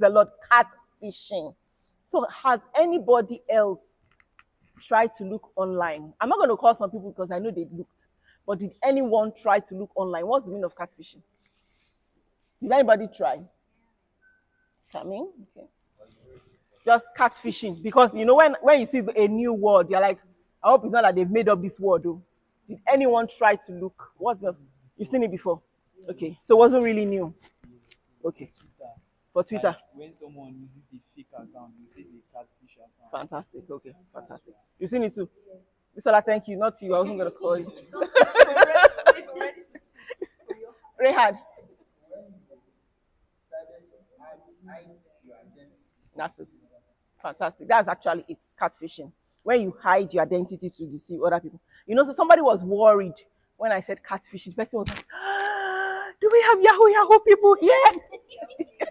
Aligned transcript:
the 0.00 0.08
Lord, 0.08 0.28
catfishing. 0.50 1.54
So, 2.04 2.26
has 2.42 2.60
anybody 2.76 3.42
else 3.48 3.80
tried 4.80 5.14
to 5.18 5.24
look 5.24 5.50
online? 5.56 6.12
I'm 6.20 6.28
not 6.28 6.38
going 6.38 6.50
to 6.50 6.56
call 6.56 6.74
some 6.74 6.90
people 6.90 7.10
because 7.10 7.30
I 7.30 7.38
know 7.38 7.50
they 7.50 7.68
looked, 7.72 8.06
but 8.46 8.58
did 8.58 8.72
anyone 8.82 9.32
try 9.40 9.60
to 9.60 9.74
look 9.74 9.90
online? 9.94 10.26
What's 10.26 10.46
the 10.46 10.50
meaning 10.50 10.64
of 10.64 10.74
catfishing? 10.74 11.22
Did 12.60 12.72
anybody 12.72 13.08
try? 13.14 13.40
Coming? 14.92 15.30
Okay. 15.56 15.66
Just 16.84 17.06
catfishing. 17.16 17.82
Because 17.82 18.12
you 18.14 18.24
know, 18.24 18.36
when, 18.36 18.56
when 18.62 18.80
you 18.80 18.86
see 18.86 19.02
a 19.16 19.28
new 19.28 19.52
word, 19.52 19.88
you're 19.90 20.00
like, 20.00 20.18
I 20.62 20.70
hope 20.70 20.84
it's 20.84 20.92
not 20.92 21.02
that 21.02 21.14
they've 21.14 21.30
made 21.30 21.48
up 21.48 21.62
this 21.62 21.78
word. 21.78 22.02
Though. 22.02 22.22
Did 22.68 22.80
anyone 22.92 23.26
try 23.28 23.56
to 23.56 23.72
look? 23.72 24.10
What's 24.18 24.40
the 24.40 24.54
you've 24.96 25.08
seen 25.08 25.22
it 25.22 25.30
before? 25.30 25.60
Okay. 26.08 26.36
So 26.42 26.56
it 26.56 26.58
wasn't 26.58 26.84
really 26.84 27.04
new. 27.04 27.32
Okay. 28.24 28.50
For 29.32 29.44
Twitter. 29.44 29.68
Like 29.68 29.76
when 29.94 30.14
someone 30.14 30.68
uses 30.76 30.94
a 30.94 30.96
fake 31.14 31.28
account, 31.32 31.72
you 31.80 31.88
say 31.88 32.02
a 32.02 32.36
catfish 32.36 32.76
account. 32.76 33.10
Fantastic. 33.12 33.70
Okay. 33.70 33.94
Fantastic. 34.12 34.54
You've 34.78 34.90
seen 34.90 35.04
it 35.04 35.14
too. 35.14 35.28
Misola, 35.96 36.24
thank 36.24 36.48
you. 36.48 36.56
Not 36.56 36.80
you. 36.82 36.94
I 36.94 36.98
wasn't 36.98 37.18
gonna 37.18 37.30
call 37.30 37.58
you. 37.58 37.70
Rehad. 41.00 41.38
That's 46.16 46.38
it. 46.40 46.48
Fantastic. 47.22 47.68
That's 47.68 47.88
actually 47.88 48.24
it's 48.28 48.54
catfishing. 48.60 49.12
When 49.42 49.60
you 49.62 49.74
hide 49.80 50.12
your 50.12 50.24
identity 50.24 50.68
to 50.70 50.86
deceive 50.86 51.22
other 51.22 51.40
people. 51.40 51.60
You 51.86 51.94
know, 51.94 52.04
so 52.04 52.14
somebody 52.14 52.42
was 52.42 52.62
worried 52.62 53.14
when 53.56 53.72
I 53.72 53.80
said 53.80 54.00
catfishing. 54.08 54.54
The 54.56 54.64
person 54.64 54.80
was 54.80 54.88
like, 54.88 55.06
ah, 55.14 56.02
"Do 56.20 56.28
we 56.30 56.42
have 56.42 56.60
Yahoo 56.60 56.88
Yahoo 56.90 57.18
people 57.20 57.56
here?" 57.60 57.84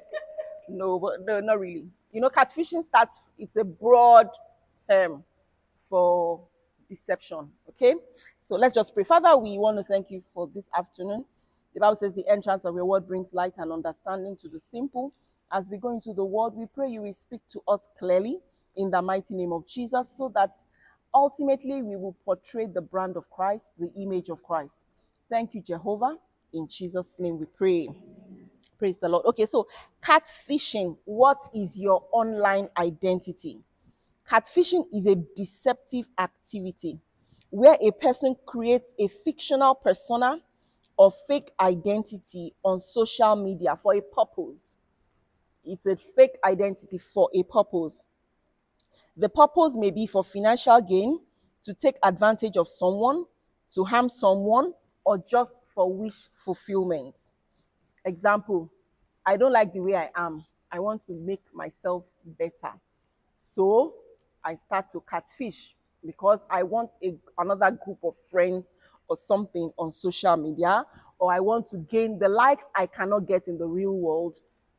no, 0.69 0.99
but 0.99 1.25
no, 1.25 1.39
not 1.39 1.59
really. 1.59 1.87
You 2.11 2.21
know, 2.21 2.29
catfishing 2.29 2.83
starts. 2.83 3.19
It's 3.37 3.55
a 3.55 3.63
broad 3.63 4.27
term 4.89 5.23
for 5.89 6.41
deception. 6.89 7.49
Okay, 7.69 7.95
so 8.39 8.55
let's 8.55 8.75
just 8.75 8.93
pray. 8.93 9.03
Father, 9.03 9.37
we 9.37 9.57
want 9.57 9.77
to 9.77 9.83
thank 9.83 10.09
you 10.09 10.23
for 10.33 10.47
this 10.53 10.67
afternoon. 10.77 11.25
The 11.73 11.79
Bible 11.79 11.95
says 11.95 12.13
the 12.13 12.27
entrance 12.27 12.65
of 12.65 12.75
your 12.75 12.85
word 12.85 13.07
brings 13.07 13.33
light 13.33 13.55
and 13.57 13.71
understanding 13.71 14.35
to 14.37 14.49
the 14.49 14.59
simple. 14.59 15.13
As 15.51 15.69
we 15.69 15.77
go 15.77 15.89
into 15.91 16.13
the 16.13 16.25
word, 16.25 16.53
we 16.55 16.65
pray 16.65 16.89
you 16.89 17.01
will 17.01 17.13
speak 17.13 17.41
to 17.51 17.61
us 17.67 17.87
clearly 17.97 18.39
in 18.75 18.89
the 18.91 19.01
mighty 19.01 19.35
name 19.35 19.51
of 19.51 19.67
Jesus 19.67 20.09
so 20.17 20.31
that 20.35 20.51
ultimately 21.13 21.81
we 21.81 21.95
will 21.95 22.15
portray 22.25 22.65
the 22.65 22.81
brand 22.81 23.17
of 23.17 23.29
Christ, 23.29 23.73
the 23.79 23.91
image 23.99 24.29
of 24.29 24.43
Christ. 24.43 24.85
Thank 25.29 25.53
you, 25.53 25.61
Jehovah. 25.61 26.17
In 26.53 26.67
Jesus' 26.67 27.15
name 27.19 27.39
we 27.39 27.45
pray. 27.45 27.89
Praise 28.79 28.97
the 28.97 29.09
Lord. 29.09 29.25
Okay, 29.25 29.45
so 29.45 29.67
catfishing, 30.01 30.97
what 31.03 31.41
is 31.53 31.77
your 31.77 32.05
online 32.13 32.69
identity? 32.77 33.59
Catfishing 34.29 34.85
is 34.93 35.05
a 35.05 35.15
deceptive 35.35 36.05
activity 36.17 36.97
where 37.49 37.77
a 37.81 37.91
person 37.91 38.35
creates 38.45 38.87
a 38.97 39.09
fictional 39.25 39.75
persona 39.75 40.37
or 40.97 41.11
fake 41.27 41.51
identity 41.59 42.53
on 42.63 42.79
social 42.79 43.35
media 43.35 43.77
for 43.83 43.95
a 43.95 44.01
purpose. 44.01 44.75
It's 45.65 45.85
a 45.85 45.97
fake 46.15 46.37
identity 46.45 46.99
for 46.99 47.29
a 47.35 47.43
purpose. 47.43 47.99
The 49.17 49.27
purpose 49.27 49.73
may 49.75 49.91
be 49.91 50.07
for 50.07 50.23
financial 50.23 50.79
gain, 50.81 51.19
to 51.65 51.73
take 51.73 51.95
advantage 52.03 52.55
of 52.55 52.69
someone, 52.69 53.25
to 53.75 53.83
harm 53.83 54.09
someone, 54.09 54.73
or 55.03 55.17
just 55.17 55.51
for 55.75 55.91
wish 55.91 56.29
fulfillment. 56.45 57.17
Example, 58.05 58.71
I 59.25 59.37
don't 59.37 59.53
like 59.53 59.73
the 59.73 59.79
way 59.79 59.95
I 59.95 60.09
am. 60.15 60.45
I 60.71 60.79
want 60.79 61.05
to 61.07 61.13
make 61.13 61.41
myself 61.53 62.03
better. 62.25 62.73
So 63.55 63.93
I 64.43 64.55
start 64.55 64.89
to 64.91 65.01
catfish 65.09 65.75
because 66.05 66.39
I 66.49 66.63
want 66.63 66.91
a, 67.03 67.15
another 67.37 67.71
group 67.71 67.99
of 68.03 68.15
friends 68.29 68.73
or 69.07 69.17
something 69.17 69.71
on 69.77 69.91
social 69.91 70.37
media, 70.37 70.85
or 71.17 71.33
I 71.33 71.39
want 71.39 71.69
to 71.71 71.77
gain 71.77 72.19
the 72.19 72.29
likes 72.29 72.65
I 72.75 72.85
cannot 72.85 73.27
get 73.27 73.47
in 73.47 73.57
the 73.57 73.65
real 73.65 73.93
world. 73.93 74.37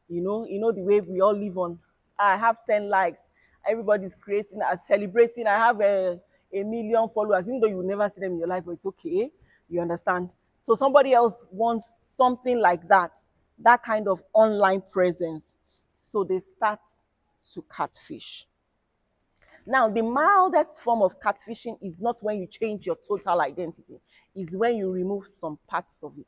You 0.09 0.23
know, 0.23 0.47
you 0.47 0.61
know 0.61 0.73
the 0.73 0.83
way 0.83 1.01
we 1.01 1.21
all 1.21 1.37
live 1.37 1.59
on. 1.59 1.79
I 2.19 2.37
have 2.37 2.57
10 2.69 2.89
likes. 2.89 3.23
Everybody's 3.69 4.15
creating, 4.15 4.61
uh, 4.63 4.77
celebrating. 4.89 5.47
I 5.47 5.57
have 5.57 5.81
a, 5.81 6.19
a 6.53 6.63
million 6.63 7.09
followers, 7.15 7.45
even 7.47 7.61
though 7.61 7.67
you 7.67 7.83
never 7.83 8.09
see 8.09 8.21
them 8.21 8.33
in 8.33 8.39
your 8.39 8.49
life, 8.49 8.65
but 8.65 8.73
it's 8.73 8.87
okay. 8.87 9.31
You 9.69 9.81
understand? 9.81 10.31
So 10.63 10.75
somebody 10.77 11.13
else 11.13 11.43
wants 11.51 11.85
something 12.03 12.59
like 12.59 12.87
that, 12.89 13.13
that 13.63 13.83
kind 13.83 14.09
of 14.09 14.23
online 14.33 14.83
presence. 14.91 15.45
So 16.13 16.25
they 16.25 16.41
start 16.57 16.81
to 17.55 17.65
catfish. 17.75 18.47
Now, 19.67 19.89
the 19.89 20.03
mildest 20.03 20.81
form 20.81 21.03
of 21.03 21.21
catfishing 21.21 21.79
is 21.83 22.01
not 22.01 22.23
when 22.23 22.39
you 22.39 22.47
change 22.47 22.87
your 22.87 22.97
total 23.07 23.41
identity, 23.41 24.01
is 24.35 24.51
when 24.51 24.77
you 24.77 24.91
remove 24.91 25.29
some 25.29 25.59
parts 25.69 25.97
of 26.03 26.13
it. 26.19 26.27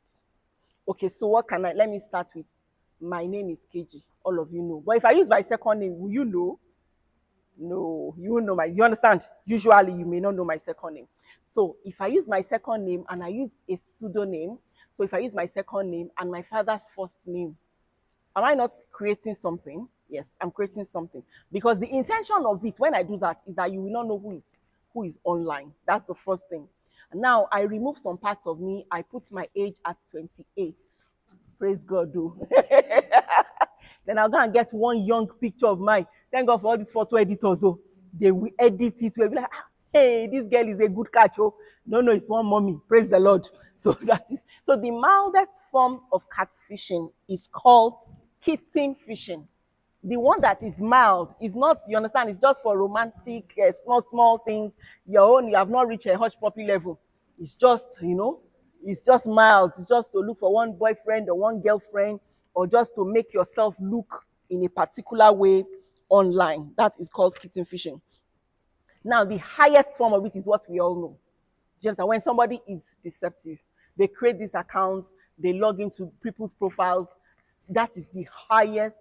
Okay, 0.87 1.09
so 1.09 1.27
what 1.27 1.47
can 1.47 1.65
I 1.65 1.73
let 1.73 1.89
me 1.89 1.99
start 2.07 2.27
with? 2.35 2.45
My 3.01 3.25
name 3.25 3.49
is 3.49 3.59
Keji. 3.73 4.01
All 4.23 4.39
of 4.39 4.51
you 4.53 4.61
know. 4.61 4.83
But 4.85 4.97
if 4.97 5.05
I 5.05 5.11
use 5.11 5.27
my 5.27 5.41
second 5.41 5.79
name, 5.79 5.99
will 5.99 6.11
you 6.11 6.25
know? 6.25 6.59
No, 7.57 8.15
you 8.17 8.39
know 8.41 8.55
my 8.55 8.65
you 8.65 8.83
understand? 8.83 9.21
Usually 9.45 9.93
you 9.93 10.05
may 10.05 10.19
not 10.19 10.35
know 10.35 10.45
my 10.45 10.57
second 10.57 10.95
name. 10.95 11.07
So 11.53 11.75
if 11.85 11.99
I 12.01 12.07
use 12.07 12.27
my 12.27 12.41
second 12.41 12.85
name 12.85 13.03
and 13.09 13.23
I 13.23 13.27
use 13.27 13.51
a 13.69 13.77
pseudonym, 13.77 14.57
so 14.97 15.03
if 15.03 15.13
I 15.13 15.19
use 15.19 15.33
my 15.33 15.45
second 15.47 15.89
name 15.89 16.09
and 16.19 16.31
my 16.31 16.43
father's 16.43 16.83
first 16.95 17.17
name, 17.25 17.55
am 18.35 18.43
I 18.43 18.53
not 18.53 18.71
creating 18.91 19.35
something? 19.35 19.87
Yes, 20.09 20.37
I'm 20.41 20.51
creating 20.51 20.85
something. 20.85 21.23
Because 21.51 21.79
the 21.79 21.91
intention 21.91 22.37
of 22.45 22.63
it 22.63 22.75
when 22.77 22.93
I 22.93 23.03
do 23.03 23.17
that 23.17 23.41
is 23.47 23.55
that 23.55 23.71
you 23.71 23.81
will 23.81 23.91
not 23.91 24.07
know 24.07 24.19
who 24.19 24.37
is 24.37 24.43
who 24.93 25.03
is 25.03 25.17
online. 25.23 25.71
That's 25.87 26.05
the 26.05 26.13
first 26.13 26.47
thing. 26.49 26.67
Now 27.13 27.47
I 27.51 27.61
remove 27.61 27.97
some 27.97 28.17
parts 28.17 28.45
of 28.45 28.59
me. 28.59 28.85
I 28.91 29.01
put 29.01 29.23
my 29.31 29.47
age 29.55 29.75
at 29.85 29.97
28. 30.11 30.75
Praise 31.57 31.83
God, 31.83 32.13
do. 32.13 32.35
then 34.05 34.17
I'll 34.19 34.29
go 34.29 34.39
and 34.39 34.53
get 34.53 34.71
one 34.73 35.03
young 35.03 35.27
picture 35.27 35.67
of 35.67 35.79
mine. 35.79 36.05
Thank 36.31 36.47
God 36.47 36.61
for 36.61 36.67
all 36.67 36.77
these 36.77 36.91
photo 36.91 37.15
editors. 37.15 37.63
Oh, 37.63 37.79
they 38.19 38.31
will 38.31 38.51
edit 38.59 39.01
it. 39.01 39.13
We'll 39.17 39.29
be 39.29 39.37
like, 39.37 39.49
ah, 39.51 39.65
hey, 39.93 40.27
this 40.27 40.45
girl 40.47 40.67
is 40.67 40.79
a 40.79 40.89
good 40.89 41.11
catch. 41.13 41.39
Oh, 41.39 41.55
no, 41.85 42.01
no, 42.01 42.11
it's 42.11 42.27
one 42.27 42.45
mommy. 42.47 42.77
Praise 42.87 43.09
the 43.09 43.19
Lord. 43.19 43.47
So 43.83 43.91
that 44.03 44.27
is 44.31 44.39
so 44.63 44.77
the 44.77 44.91
mildest 44.91 45.51
form 45.69 46.03
of 46.13 46.21
catfishing 46.29 47.11
is 47.27 47.49
called 47.51 47.95
kitten 48.41 48.95
fishing. 48.95 49.45
The 50.05 50.15
one 50.15 50.39
that 50.39 50.63
is 50.63 50.79
mild 50.79 51.35
is 51.41 51.53
not, 51.53 51.79
you 51.89 51.97
understand, 51.97 52.29
it's 52.29 52.39
just 52.39 52.63
for 52.63 52.77
romantic, 52.77 53.53
uh, 53.61 53.73
small, 53.83 54.01
small 54.01 54.37
things. 54.37 54.71
Your 55.05 55.37
own, 55.37 55.49
you 55.49 55.57
have 55.57 55.69
not 55.69 55.89
reached 55.89 56.05
a 56.05 56.17
hush 56.17 56.31
puppy 56.39 56.65
level. 56.65 56.97
It's 57.37 57.55
just, 57.55 58.01
you 58.01 58.15
know, 58.15 58.39
it's 58.85 59.03
just 59.03 59.25
mild. 59.27 59.73
It's 59.77 59.89
just 59.89 60.13
to 60.13 60.19
look 60.19 60.39
for 60.39 60.53
one 60.53 60.71
boyfriend 60.77 61.27
or 61.27 61.35
one 61.35 61.59
girlfriend 61.59 62.21
or 62.53 62.65
just 62.67 62.95
to 62.95 63.03
make 63.03 63.33
yourself 63.33 63.75
look 63.81 64.23
in 64.49 64.63
a 64.63 64.69
particular 64.69 65.33
way 65.33 65.65
online. 66.07 66.71
That 66.77 66.93
is 66.99 67.09
called 67.09 67.37
kitten 67.37 67.65
fishing. 67.65 67.99
Now, 69.03 69.25
the 69.25 69.37
highest 69.37 69.95
form 69.95 70.13
of 70.13 70.25
it 70.25 70.35
is 70.35 70.45
what 70.45 70.69
we 70.69 70.79
all 70.79 70.95
know. 70.95 71.17
Just 71.81 71.99
when 71.99 72.21
somebody 72.21 72.61
is 72.67 72.95
deceptive, 73.03 73.57
they 73.97 74.07
create 74.07 74.39
these 74.39 74.53
accounts, 74.53 75.13
they 75.37 75.53
log 75.53 75.79
into 75.81 76.11
people's 76.21 76.53
profiles. 76.53 77.09
That 77.69 77.97
is 77.97 78.05
the 78.13 78.25
highest 78.31 78.99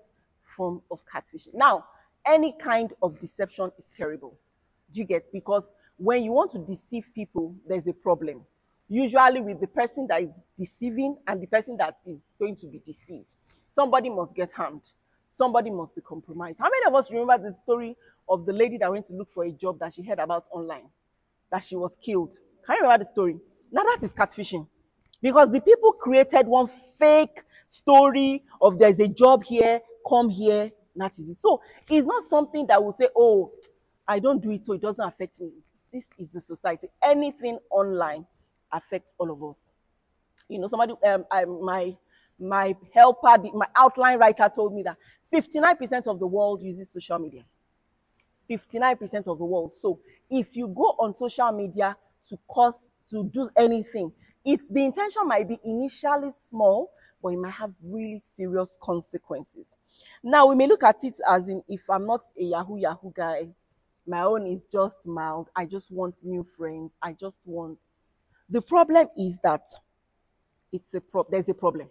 form 0.57 0.83
of 0.91 1.01
catfishing. 1.07 1.55
Now, 1.55 1.85
any 2.27 2.55
kind 2.61 2.93
of 3.03 3.19
deception 3.21 3.71
is 3.79 3.87
terrible. 3.97 4.37
Do 4.93 5.01
you 5.01 5.07
get? 5.07 5.33
Because 5.33 5.65
when 5.97 6.23
you 6.25 6.33
want 6.33 6.53
to 6.53 6.59
deceive 6.59 7.07
people, 7.15 7.55
there's 7.69 7.87
a 7.87 7.93
problem. 7.93 8.43
Usually 8.89 9.41
with 9.41 9.61
the 9.61 9.67
person 9.69 10.07
that 10.09 10.23
is 10.23 10.43
deceiving 10.59 11.17
and 11.27 11.41
the 11.41 11.47
person 11.47 11.77
that 11.79 11.99
is 12.05 12.35
going 12.39 12.57
to 12.57 12.67
be 12.67 12.81
deceived. 12.85 13.25
Somebody 13.75 14.11
must 14.11 14.35
get 14.35 14.53
harmed. 14.53 14.83
Somebody 15.37 15.71
must 15.71 15.95
be 15.95 16.03
compromised. 16.03 16.59
How 16.59 16.69
many 16.71 16.87
of 16.87 16.95
us 16.95 17.11
remember 17.11 17.51
the 17.51 17.57
story 17.63 17.97
of 18.29 18.47
the 18.47 18.53
lady 18.53 18.79
that 18.79 18.91
went 18.91 19.07
to 19.07 19.13
look 19.15 19.33
for 19.33 19.45
a 19.45 19.51
job 19.51 19.79
that 19.81 19.95
she 19.95 20.03
heard 20.03 20.19
about 20.19 20.47
online? 20.51 20.89
That 21.51 21.65
she 21.65 21.77
was 21.77 21.97
killed. 22.05 22.35
Can 22.67 22.77
you 22.77 22.83
remember 22.83 23.05
the 23.05 23.11
story? 23.11 23.39
Now 23.71 23.83
that 23.83 24.03
is 24.03 24.13
catfishing. 24.13 24.67
Because 25.21 25.51
the 25.51 25.61
people 25.61 25.93
created 25.93 26.47
one 26.47 26.69
fake 26.99 27.43
story 27.69 28.43
of 28.61 28.79
there's 28.79 28.99
a 28.99 29.09
job 29.09 29.45
here, 29.45 29.81
come 30.09 30.29
here, 30.29 30.71
that 30.97 31.19
is 31.19 31.31
it. 31.31 31.41
So 31.41 31.63
it's 31.89 32.07
not 32.07 32.25
something 32.25 32.67
that 32.67 32.83
will 32.83 32.95
say, 32.99 33.09
oh, 33.17 33.53
I 34.07 34.19
don't 34.19 34.43
do 34.43 34.51
it, 34.51 34.67
so 34.67 34.75
it 34.75 34.83
doesn't 34.83 35.05
affect 35.07 35.41
me. 35.41 35.51
This 35.93 36.05
is 36.19 36.29
the 36.29 36.41
society. 36.41 36.89
Anything 37.03 37.59
online 37.71 38.27
affects 38.73 39.15
all 39.19 39.31
of 39.31 39.43
us. 39.45 39.73
You 40.49 40.59
know, 40.59 40.69
somebody, 40.69 40.95
um, 41.07 41.25
I, 41.31 41.45
my 41.45 41.97
my 42.39 42.75
helper, 42.93 43.39
my 43.55 43.67
outline 43.77 44.19
writer 44.19 44.51
told 44.53 44.75
me 44.75 44.83
that 44.83 44.97
59% 45.33 46.07
of 46.07 46.19
the 46.19 46.27
world 46.27 46.63
uses 46.63 46.91
social 46.91 47.19
media. 47.19 47.45
59% 48.49 49.27
of 49.27 49.39
the 49.39 49.45
world. 49.45 49.73
So 49.81 50.01
if 50.31 50.57
you 50.57 50.69
go 50.69 50.97
on 50.99 51.17
social 51.17 51.53
media 51.53 51.97
to 52.29 52.39
cause, 52.49 52.97
to 53.11 53.25
do 53.25 53.49
anything, 53.57 54.13
it, 54.45 54.61
the 54.73 54.85
intention 54.85 55.27
might 55.27 55.49
be 55.49 55.59
initially 55.65 56.31
small, 56.33 56.91
but 57.23 57.31
it 57.31 57.39
might 57.39 57.53
have 57.55 57.73
really 57.83 58.19
serious 58.19 58.77
consequences. 58.83 59.67
Now 60.23 60.47
we 60.47 60.57
may 60.57 60.67
look 60.67 60.83
at 60.83 61.03
it 61.05 61.17
as 61.29 61.49
in 61.49 61.63
if 61.69 61.89
I'm 61.89 62.07
not 62.07 62.23
a 62.39 62.43
Yahoo 62.43 62.77
Yahoo 62.77 63.13
guy, 63.15 63.49
my 64.07 64.23
own 64.23 64.47
is 64.47 64.65
just 64.65 65.07
mild. 65.07 65.49
I 65.55 65.65
just 65.65 65.91
want 65.91 66.25
new 66.25 66.45
friends. 66.57 66.97
I 67.01 67.13
just 67.13 67.37
want. 67.45 67.79
The 68.51 68.61
problem 68.63 69.09
is 69.17 69.39
that 69.45 69.63
it's 70.73 70.95
a 70.95 71.01
pro- 71.01 71.27
there's 71.31 71.49
a 71.49 71.55
problem. 71.55 71.89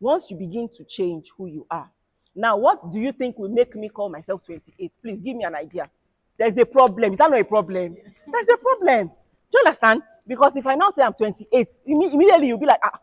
Once 0.00 0.30
you 0.30 0.36
begin 0.36 0.68
to 0.68 0.84
change 0.84 1.30
who 1.36 1.46
you 1.46 1.66
are, 1.70 1.90
now 2.34 2.56
what 2.56 2.92
do 2.92 2.98
you 2.98 3.12
think 3.12 3.38
will 3.38 3.48
make 3.48 3.74
me 3.74 3.88
call 3.88 4.08
myself 4.08 4.44
28? 4.44 4.92
Please 5.02 5.20
give 5.20 5.36
me 5.36 5.44
an 5.44 5.54
idea. 5.54 5.90
There's 6.38 6.56
a 6.56 6.64
problem. 6.64 7.12
Is 7.12 7.18
that 7.18 7.30
not 7.30 7.40
a 7.40 7.44
problem? 7.44 7.96
There's 8.30 8.48
a 8.48 8.56
problem. 8.56 9.08
Do 9.08 9.58
you 9.58 9.62
understand? 9.66 10.02
Because 10.26 10.56
if 10.56 10.66
I 10.66 10.74
now 10.74 10.90
say 10.90 11.02
I'm 11.02 11.14
28, 11.14 11.68
imme- 11.88 12.12
immediately 12.12 12.48
you'll 12.48 12.58
be 12.58 12.66
like, 12.66 12.80
ah, 12.82 13.00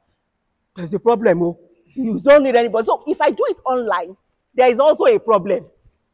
there's 0.75 0.94
a 0.94 1.00
problem. 1.00 1.42
Oh, 1.42 1.60
you 1.95 2.19
don't 2.19 2.44
need 2.44 2.56
anybody. 2.56 2.86
So 2.86 3.04
if 3.07 3.19
I 3.19 3.31
do 3.31 3.44
it 3.50 3.60
online, 3.66 4.16
there 4.54 4.69
is 4.69 4.80
also 4.80 5.06
a 5.06 5.19
problem. 5.19 5.66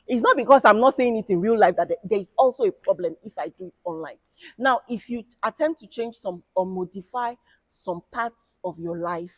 It's 0.07 0.21
not 0.21 0.35
because 0.35 0.65
I'm 0.65 0.79
not 0.79 0.97
saying 0.97 1.17
it 1.17 1.29
in 1.29 1.39
real 1.41 1.57
life 1.57 1.75
that 1.77 1.89
there 2.03 2.19
is 2.19 2.27
also 2.37 2.63
a 2.63 2.71
problem 2.71 3.15
if 3.23 3.37
I 3.37 3.49
do 3.49 3.67
it 3.67 3.73
online. 3.83 4.17
Now, 4.57 4.81
if 4.89 5.09
you 5.09 5.23
attempt 5.43 5.79
to 5.81 5.87
change 5.87 6.15
some 6.21 6.43
or 6.55 6.65
modify 6.65 7.35
some 7.83 8.01
parts 8.11 8.41
of 8.63 8.79
your 8.79 8.97
life 8.97 9.31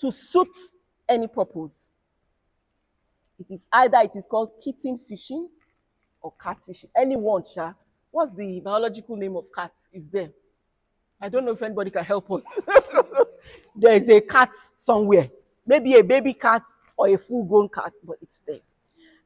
to 0.00 0.10
suit 0.10 0.48
any 1.08 1.26
purpose, 1.26 1.90
it 3.38 3.50
is 3.50 3.66
either 3.72 3.98
it 3.98 4.16
is 4.16 4.26
called 4.26 4.50
kitten 4.62 4.98
fishing 4.98 5.48
or 6.22 6.32
cat 6.42 6.58
fishing. 6.64 6.90
Anyone, 6.96 7.44
sha. 7.52 7.72
What's 8.10 8.32
the 8.32 8.60
biological 8.60 9.16
name 9.16 9.36
of 9.36 9.46
cat? 9.54 9.72
Is 9.92 10.08
there? 10.08 10.30
I 11.20 11.28
don't 11.28 11.44
know 11.44 11.52
if 11.52 11.62
anybody 11.62 11.90
can 11.90 12.04
help 12.04 12.30
us. 12.30 12.44
there 13.76 13.94
is 13.94 14.08
a 14.08 14.20
cat 14.20 14.50
somewhere, 14.76 15.30
maybe 15.66 15.94
a 15.94 16.02
baby 16.04 16.34
cat 16.34 16.62
or 16.96 17.08
a 17.08 17.16
full-grown 17.16 17.68
cat, 17.68 17.92
but 18.04 18.16
it's 18.20 18.40
there. 18.46 18.60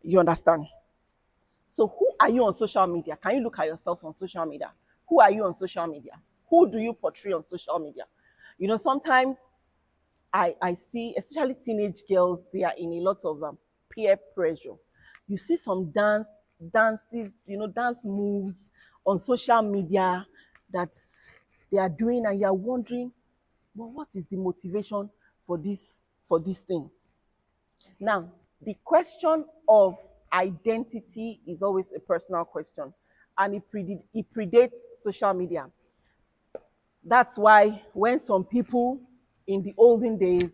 You 0.02 0.20
understand? 0.20 0.66
So, 1.72 1.86
who 1.86 2.10
are 2.18 2.28
you 2.28 2.44
on 2.44 2.54
social 2.54 2.86
media? 2.86 3.16
Can 3.16 3.36
you 3.36 3.42
look 3.42 3.58
at 3.58 3.66
yourself 3.66 4.04
on 4.04 4.14
social 4.14 4.44
media? 4.46 4.70
Who 5.08 5.20
are 5.20 5.30
you 5.30 5.44
on 5.44 5.54
social 5.56 5.86
media? 5.86 6.12
Who 6.48 6.70
do 6.70 6.78
you 6.78 6.92
portray 6.92 7.32
on 7.32 7.44
social 7.44 7.78
media? 7.78 8.04
You 8.58 8.68
know, 8.68 8.76
sometimes 8.76 9.38
I, 10.32 10.54
I 10.60 10.74
see, 10.74 11.14
especially 11.16 11.54
teenage 11.54 12.02
girls, 12.08 12.40
they 12.52 12.62
are 12.64 12.74
in 12.76 12.92
a 12.94 13.00
lot 13.00 13.18
of 13.24 13.42
um, 13.42 13.58
peer 14.00 14.16
pressure. 14.34 14.74
You 15.28 15.36
see 15.38 15.56
some 15.56 15.90
dance 15.90 16.26
dances, 16.72 17.32
you 17.46 17.56
know, 17.58 17.68
dance 17.68 17.98
moves 18.04 18.58
on 19.06 19.18
social 19.18 19.62
media 19.62 20.26
that 20.72 20.96
they 21.70 21.78
are 21.78 21.88
doing, 21.88 22.26
and 22.26 22.38
you 22.38 22.46
are 22.46 22.54
wondering, 22.54 23.12
well, 23.74 23.90
what 23.90 24.08
is 24.14 24.26
the 24.26 24.36
motivation 24.36 25.08
for 25.46 25.56
this 25.58 26.02
for 26.28 26.38
this 26.40 26.60
thing? 26.60 26.90
Now, 27.98 28.30
the 28.62 28.76
question 28.84 29.44
of 29.68 29.96
identity 30.32 31.40
is 31.46 31.62
always 31.62 31.86
a 31.96 32.00
personal 32.00 32.44
question, 32.44 32.92
and 33.38 33.54
it, 33.54 33.62
prede- 33.70 34.02
it 34.14 34.26
predates 34.34 34.78
social 35.02 35.32
media. 35.32 35.66
That's 37.04 37.38
why 37.38 37.82
when 37.94 38.20
some 38.20 38.44
people 38.44 39.00
in 39.46 39.62
the 39.62 39.74
olden 39.76 40.18
days, 40.18 40.52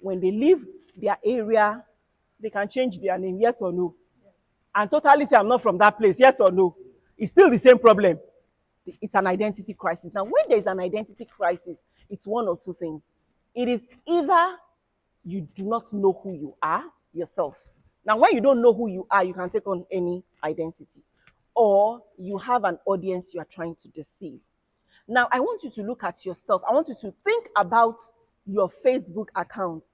when 0.00 0.20
they 0.20 0.30
leave 0.30 0.64
their 0.96 1.18
area, 1.24 1.82
they 2.40 2.50
can 2.50 2.68
change 2.68 3.00
their 3.00 3.18
name, 3.18 3.38
yes 3.40 3.56
or 3.60 3.72
no? 3.72 3.94
And 4.74 4.90
totally 4.90 5.26
say, 5.26 5.36
I'm 5.36 5.48
not 5.48 5.62
from 5.62 5.78
that 5.78 5.98
place, 5.98 6.20
yes 6.20 6.40
or 6.40 6.50
no? 6.50 6.76
It's 7.16 7.32
still 7.32 7.50
the 7.50 7.58
same 7.58 7.78
problem. 7.78 8.18
It's 9.00 9.14
an 9.14 9.26
identity 9.26 9.74
crisis. 9.74 10.12
Now, 10.14 10.24
when 10.24 10.44
there's 10.48 10.66
an 10.66 10.78
identity 10.80 11.24
crisis, 11.24 11.82
it's 12.10 12.26
one 12.26 12.46
of 12.46 12.62
two 12.62 12.76
things. 12.78 13.10
It 13.54 13.68
is 13.68 13.86
either 14.06 14.56
you 15.24 15.48
do 15.54 15.64
not 15.64 15.92
know 15.92 16.20
who 16.22 16.34
you 16.34 16.54
are 16.62 16.84
yourself. 17.12 17.56
Now, 18.04 18.18
when 18.18 18.34
you 18.34 18.40
don't 18.40 18.62
know 18.62 18.72
who 18.72 18.88
you 18.88 19.06
are, 19.10 19.24
you 19.24 19.34
can 19.34 19.48
take 19.48 19.66
on 19.66 19.84
any 19.90 20.22
identity, 20.44 21.02
or 21.54 22.02
you 22.18 22.38
have 22.38 22.64
an 22.64 22.78
audience 22.86 23.30
you 23.34 23.40
are 23.40 23.46
trying 23.50 23.74
to 23.76 23.88
deceive. 23.88 24.38
Now, 25.08 25.26
I 25.32 25.40
want 25.40 25.64
you 25.64 25.70
to 25.70 25.82
look 25.82 26.04
at 26.04 26.24
yourself. 26.24 26.62
I 26.68 26.72
want 26.72 26.88
you 26.88 26.96
to 27.00 27.12
think 27.24 27.48
about 27.56 27.96
your 28.44 28.70
Facebook 28.84 29.28
accounts. 29.34 29.88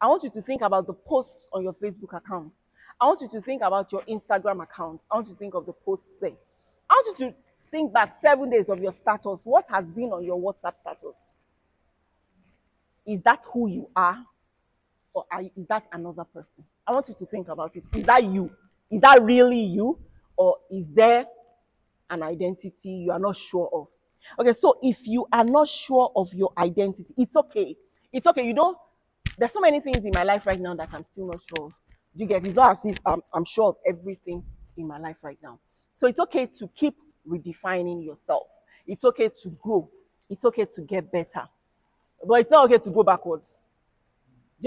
I 0.00 0.06
want 0.08 0.22
you 0.22 0.30
to 0.30 0.42
think 0.42 0.62
about 0.62 0.86
the 0.86 0.92
posts 0.92 1.48
on 1.52 1.62
your 1.62 1.74
Facebook 1.74 2.16
accounts. 2.16 2.58
I 3.00 3.06
want 3.06 3.20
you 3.20 3.28
to 3.30 3.40
think 3.40 3.62
about 3.62 3.90
your 3.92 4.02
Instagram 4.02 4.62
account. 4.62 5.02
I 5.10 5.16
want 5.16 5.28
you 5.28 5.34
to 5.34 5.38
think 5.38 5.54
of 5.54 5.66
the 5.66 5.72
posts 5.72 6.08
there. 6.20 6.32
I 6.90 6.94
want 6.94 7.18
you 7.18 7.26
to 7.28 7.34
think 7.70 7.92
back 7.92 8.14
seven 8.20 8.50
days 8.50 8.68
of 8.68 8.80
your 8.80 8.92
status. 8.92 9.42
What 9.44 9.66
has 9.70 9.90
been 9.90 10.12
on 10.12 10.24
your 10.24 10.38
WhatsApp 10.40 10.74
status? 10.76 11.32
Is 13.06 13.20
that 13.22 13.44
who 13.52 13.68
you 13.68 13.88
are? 13.96 14.18
Or 15.14 15.24
are, 15.32 15.42
you- 15.42 15.50
is 15.56 15.66
that 15.68 15.84
another 15.92 16.24
person? 16.24 16.64
I 16.86 16.92
want 16.92 17.08
you 17.08 17.14
to 17.18 17.26
think 17.26 17.48
about 17.48 17.76
it. 17.76 17.84
Is 17.94 18.04
that 18.04 18.24
you? 18.24 18.50
Is 18.90 19.00
that 19.00 19.22
really 19.22 19.60
you? 19.60 19.98
Or 20.36 20.58
is 20.70 20.86
there 20.88 21.26
an 22.10 22.22
identity 22.22 22.90
you 22.90 23.12
are 23.12 23.18
not 23.18 23.36
sure 23.36 23.68
of? 23.72 23.88
Okay, 24.38 24.52
so 24.52 24.78
if 24.82 25.06
you 25.06 25.26
are 25.32 25.44
not 25.44 25.68
sure 25.68 26.12
of 26.14 26.32
your 26.34 26.52
identity, 26.58 27.14
it's 27.16 27.34
okay. 27.36 27.76
It's 28.12 28.26
okay. 28.26 28.44
You 28.44 28.54
don't, 28.54 28.76
there's 29.38 29.52
so 29.52 29.60
many 29.60 29.80
things 29.80 30.04
in 30.04 30.12
my 30.14 30.22
life 30.22 30.46
right 30.46 30.60
now 30.60 30.74
that 30.74 30.92
I'm 30.92 31.04
still 31.04 31.26
not 31.26 31.40
sure 31.54 31.70
you 32.14 32.26
get? 32.26 32.46
It's 32.46 32.56
not 32.56 32.72
as 32.72 32.84
if 32.86 32.98
I'm, 33.04 33.22
I'm 33.32 33.44
sure 33.44 33.68
of 33.68 33.76
everything 33.86 34.42
in 34.76 34.86
my 34.86 34.98
life 34.98 35.16
right 35.22 35.38
now. 35.42 35.58
So 35.96 36.06
it's 36.06 36.20
okay 36.20 36.46
to 36.58 36.68
keep 36.74 36.94
redefining 37.28 38.04
yourself. 38.04 38.46
It's 38.86 39.04
okay 39.04 39.30
to 39.42 39.50
grow. 39.62 39.90
It's 40.30 40.44
okay 40.44 40.64
to 40.64 40.82
get 40.82 41.10
better. 41.10 41.42
But 42.26 42.40
it's 42.40 42.50
not 42.50 42.64
okay 42.66 42.78
to 42.82 42.90
go 42.90 43.02
backwards. 43.02 43.56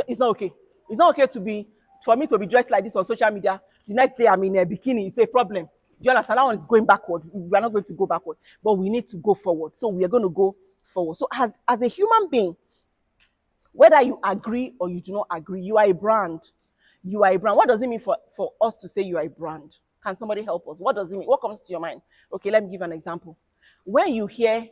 It's 0.07 0.19
not 0.19 0.29
okay. 0.31 0.51
It's 0.89 0.97
not 0.97 1.11
okay 1.11 1.27
to 1.27 1.39
be, 1.39 1.67
for 2.05 2.15
me 2.15 2.27
to 2.27 2.37
be 2.37 2.45
dressed 2.45 2.69
like 2.69 2.83
this 2.83 2.95
on 2.95 3.05
social 3.05 3.31
media. 3.31 3.61
The 3.87 3.93
next 3.93 4.17
day 4.17 4.27
I'm 4.27 4.43
in 4.43 4.57
a 4.57 4.65
bikini. 4.65 5.07
It's 5.07 5.17
a 5.17 5.25
problem. 5.25 5.65
Do 5.65 6.05
you 6.05 6.11
understand? 6.11 6.37
That 6.37 6.45
one 6.45 6.57
is 6.57 6.63
going 6.67 6.85
backward. 6.85 7.23
We 7.33 7.57
are 7.57 7.61
not 7.61 7.73
going 7.73 7.83
to 7.85 7.93
go 7.93 8.05
backward, 8.05 8.37
but 8.63 8.73
we 8.73 8.89
need 8.89 9.09
to 9.09 9.17
go 9.17 9.33
forward. 9.33 9.73
So 9.79 9.89
we 9.89 10.03
are 10.05 10.07
going 10.07 10.23
to 10.23 10.29
go 10.29 10.55
forward. 10.93 11.17
So 11.17 11.27
as, 11.33 11.51
as 11.67 11.81
a 11.81 11.87
human 11.87 12.29
being, 12.29 12.55
whether 13.79 14.01
you 14.01 14.19
agree 14.25 14.73
or 14.77 14.89
you 14.89 14.99
do 14.99 15.13
not 15.13 15.27
agree, 15.31 15.61
you 15.61 15.77
are 15.77 15.85
a 15.85 15.93
brand. 15.93 16.41
You 17.01 17.23
are 17.23 17.31
a 17.31 17.39
brand. 17.39 17.55
What 17.55 17.69
does 17.69 17.81
it 17.81 17.87
mean 17.87 18.01
for, 18.01 18.17
for 18.35 18.51
us 18.59 18.75
to 18.81 18.89
say 18.89 19.03
you 19.03 19.15
are 19.15 19.23
a 19.23 19.29
brand? 19.29 19.71
Can 20.03 20.17
somebody 20.17 20.43
help 20.43 20.67
us? 20.67 20.79
What 20.79 20.97
does 20.97 21.09
it 21.13 21.17
mean? 21.17 21.25
What 21.29 21.39
comes 21.39 21.61
to 21.61 21.65
your 21.69 21.79
mind? 21.79 22.01
Okay, 22.33 22.51
let 22.51 22.61
me 22.61 22.71
give 22.71 22.81
an 22.81 22.91
example. 22.91 23.37
When 23.85 24.13
you 24.13 24.27
hear 24.27 24.67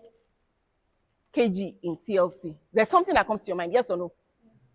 Keji 1.33 1.75
in 1.83 1.95
TLC, 1.95 2.53
there's 2.73 2.89
something 2.89 3.13
that 3.13 3.25
comes 3.25 3.43
to 3.43 3.47
your 3.47 3.55
mind, 3.55 3.71
yes 3.71 3.85
or 3.89 3.95
no? 3.95 4.11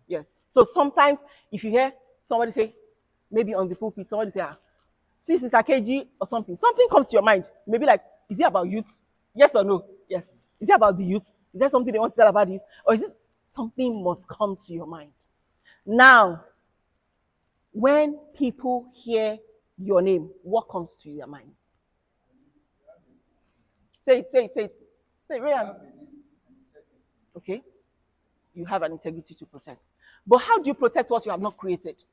Yes. 0.07 0.41
So 0.47 0.65
sometimes 0.73 1.19
if 1.51 1.63
you 1.63 1.69
hear 1.69 1.93
somebody 2.27 2.53
say, 2.53 2.73
maybe 3.29 3.53
on 3.53 3.69
the 3.69 3.75
pulpit, 3.75 4.09
somebody 4.09 4.31
say, 4.31 4.39
ah, 4.39 4.57
see 5.21 5.37
Sister 5.37 5.57
Keji 5.57 6.07
or 6.19 6.27
something, 6.27 6.57
something 6.57 6.87
comes 6.89 7.07
to 7.09 7.13
your 7.13 7.21
mind. 7.21 7.43
Maybe 7.67 7.85
like, 7.85 8.01
is 8.31 8.39
it 8.39 8.47
about 8.47 8.67
youth? 8.67 9.03
Yes 9.35 9.53
or 9.53 9.63
no? 9.63 9.85
Yes. 10.09 10.33
Is 10.59 10.69
it 10.69 10.75
about 10.75 10.97
the 10.97 11.05
youth? 11.05 11.35
Is 11.53 11.59
there 11.59 11.69
something 11.69 11.93
they 11.93 11.99
want 11.99 12.13
to 12.13 12.17
tell 12.19 12.29
about 12.29 12.47
this? 12.47 12.61
Or 12.83 12.95
is 12.95 13.03
it 13.03 13.15
something 13.45 14.03
must 14.03 14.27
come 14.27 14.57
to 14.67 14.73
your 14.73 14.87
mind? 14.87 15.11
Now, 15.85 16.43
when 17.71 18.19
people 18.35 18.87
hear 18.93 19.37
your 19.77 20.01
name, 20.01 20.29
what 20.43 20.69
comes 20.69 20.95
to 21.03 21.09
your 21.09 21.27
mind? 21.27 21.53
Say 24.01 24.19
it, 24.19 24.29
say 24.31 24.45
it, 24.45 24.53
say 24.53 24.63
it. 24.65 24.75
Say 25.27 25.37
it, 25.37 25.41
Ryan. 25.41 25.75
Okay? 27.37 27.61
You 28.53 28.65
have 28.65 28.83
an 28.83 28.91
integrity 28.91 29.33
to 29.35 29.45
protect. 29.45 29.81
But 30.27 30.39
how 30.39 30.59
do 30.59 30.67
you 30.67 30.73
protect 30.73 31.09
what 31.09 31.25
you 31.25 31.31
have 31.31 31.41
not 31.41 31.57
created? 31.57 32.03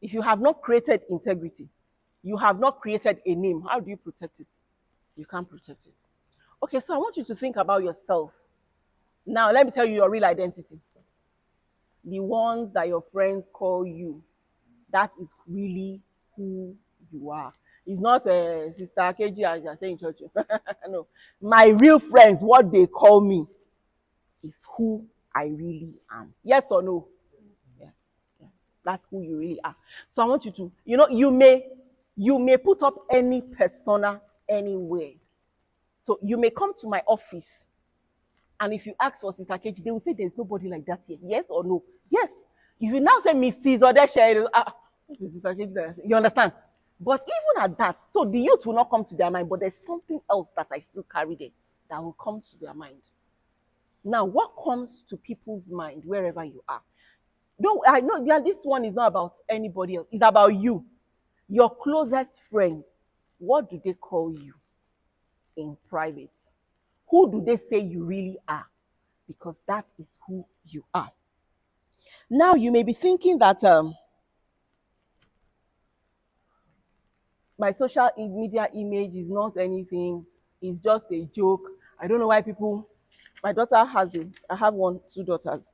If 0.00 0.12
you 0.12 0.22
have 0.22 0.40
not 0.40 0.62
created 0.62 1.02
integrity, 1.10 1.68
you 2.22 2.36
have 2.36 2.58
not 2.58 2.80
created 2.80 3.18
a 3.26 3.34
name, 3.34 3.62
how 3.68 3.80
do 3.80 3.90
you 3.90 3.96
protect 3.96 4.40
it? 4.40 4.46
You 5.16 5.26
can't 5.26 5.48
protect 5.48 5.86
it. 5.86 5.94
Okay, 6.62 6.80
so 6.80 6.94
I 6.94 6.98
want 6.98 7.16
you 7.16 7.24
to 7.24 7.34
think 7.34 7.56
about 7.56 7.82
yourself. 7.82 8.32
Now, 9.28 9.52
let 9.52 9.66
me 9.66 9.72
tell 9.72 9.84
you 9.84 9.96
your 9.96 10.08
real 10.08 10.24
identity. 10.24 10.80
The 12.02 12.18
ones 12.20 12.72
that 12.72 12.88
your 12.88 13.04
friends 13.12 13.44
call 13.52 13.86
you, 13.86 14.22
that 14.90 15.10
is 15.20 15.28
really 15.46 16.00
who 16.34 16.74
you 17.12 17.30
are. 17.30 17.52
It's 17.86 18.00
not 18.00 18.26
uh, 18.26 18.72
Sister 18.72 19.14
Keji 19.18 19.44
as 19.44 19.62
you're 19.62 19.76
saying 19.78 19.92
in 19.92 19.98
church. 19.98 20.20
no. 20.88 21.06
My 21.42 21.66
real 21.66 21.98
friends, 21.98 22.40
what 22.40 22.72
they 22.72 22.86
call 22.86 23.20
me, 23.20 23.46
is 24.42 24.66
who 24.76 25.04
I 25.34 25.44
really 25.44 25.92
am. 26.10 26.32
Yes 26.42 26.64
or 26.70 26.82
no? 26.82 27.06
Yes. 27.78 28.16
Yes. 28.40 28.50
That's 28.82 29.06
who 29.10 29.20
you 29.20 29.36
really 29.38 29.60
are. 29.62 29.76
So 30.14 30.22
I 30.22 30.24
want 30.24 30.46
you 30.46 30.52
to, 30.52 30.72
you 30.86 30.96
know, 30.96 31.08
you 31.10 31.30
may 31.30 31.66
you 32.16 32.38
may 32.38 32.56
put 32.56 32.82
up 32.82 32.94
any 33.10 33.42
persona 33.42 34.20
anywhere. 34.48 35.12
So 36.06 36.18
you 36.22 36.38
may 36.38 36.50
come 36.50 36.72
to 36.80 36.88
my 36.88 37.02
office 37.06 37.67
and 38.60 38.72
if 38.72 38.86
you 38.86 38.94
ask 39.00 39.20
for 39.20 39.32
Sister 39.32 39.54
Keji, 39.54 39.84
they 39.84 39.90
will 39.90 40.00
say 40.00 40.12
there's 40.12 40.36
nobody 40.36 40.68
like 40.68 40.84
that 40.86 41.04
here. 41.06 41.18
Yes 41.24 41.44
or 41.48 41.64
no? 41.64 41.82
Yes. 42.10 42.30
If 42.80 42.92
you 42.92 43.00
now 43.00 43.18
say 43.22 43.32
Mrs. 43.32 43.80
Odesha, 43.80 44.48
ah, 44.52 44.74
this 45.08 45.20
is 45.20 45.32
Sister 45.34 45.54
that- 45.54 45.96
You 46.04 46.16
understand? 46.16 46.52
But 47.00 47.22
even 47.22 47.62
at 47.62 47.78
that, 47.78 48.00
so 48.12 48.24
the 48.24 48.40
youth 48.40 48.66
will 48.66 48.74
not 48.74 48.90
come 48.90 49.04
to 49.04 49.14
their 49.14 49.30
mind, 49.30 49.48
but 49.48 49.60
there's 49.60 49.76
something 49.76 50.20
else 50.30 50.50
that 50.56 50.66
I 50.72 50.80
still 50.80 51.04
carry 51.04 51.36
there 51.36 51.50
that 51.90 52.02
will 52.02 52.14
come 52.14 52.40
to 52.40 52.58
their 52.60 52.74
mind. 52.74 53.00
Now, 54.04 54.24
what 54.24 54.52
comes 54.62 55.04
to 55.10 55.16
people's 55.16 55.66
mind 55.68 56.02
wherever 56.04 56.44
you 56.44 56.62
are? 56.68 56.82
don't 57.60 57.80
I 57.86 58.00
know 58.00 58.24
yeah, 58.24 58.40
this 58.40 58.58
one 58.62 58.84
is 58.84 58.94
not 58.94 59.08
about 59.08 59.34
anybody 59.48 59.96
else. 59.96 60.06
It's 60.12 60.22
about 60.24 60.54
you. 60.54 60.84
Your 61.48 61.74
closest 61.74 62.40
friends. 62.50 62.86
What 63.38 63.70
do 63.70 63.80
they 63.84 63.94
call 63.94 64.32
you 64.32 64.54
in 65.56 65.76
private? 65.88 66.30
Who 67.10 67.30
do 67.30 67.44
they 67.44 67.56
say 67.56 67.78
you 67.80 68.04
really 68.04 68.38
are? 68.46 68.66
Because 69.26 69.60
that 69.66 69.86
is 69.98 70.16
who 70.26 70.44
you 70.68 70.84
are. 70.92 71.10
Now 72.30 72.54
you 72.54 72.70
may 72.70 72.82
be 72.82 72.92
thinking 72.92 73.38
that 73.38 73.64
um, 73.64 73.94
my 77.58 77.72
social 77.72 78.10
media 78.18 78.68
image 78.74 79.14
is 79.14 79.28
not 79.28 79.56
anything, 79.56 80.24
it's 80.60 80.82
just 80.82 81.06
a 81.10 81.28
joke. 81.34 81.62
I 82.00 82.06
don't 82.06 82.20
know 82.20 82.28
why 82.28 82.42
people, 82.42 82.88
my 83.42 83.52
daughter 83.52 83.84
has 83.84 84.14
it. 84.14 84.28
I 84.48 84.56
have 84.56 84.74
one, 84.74 85.00
two 85.12 85.24
daughters. 85.24 85.70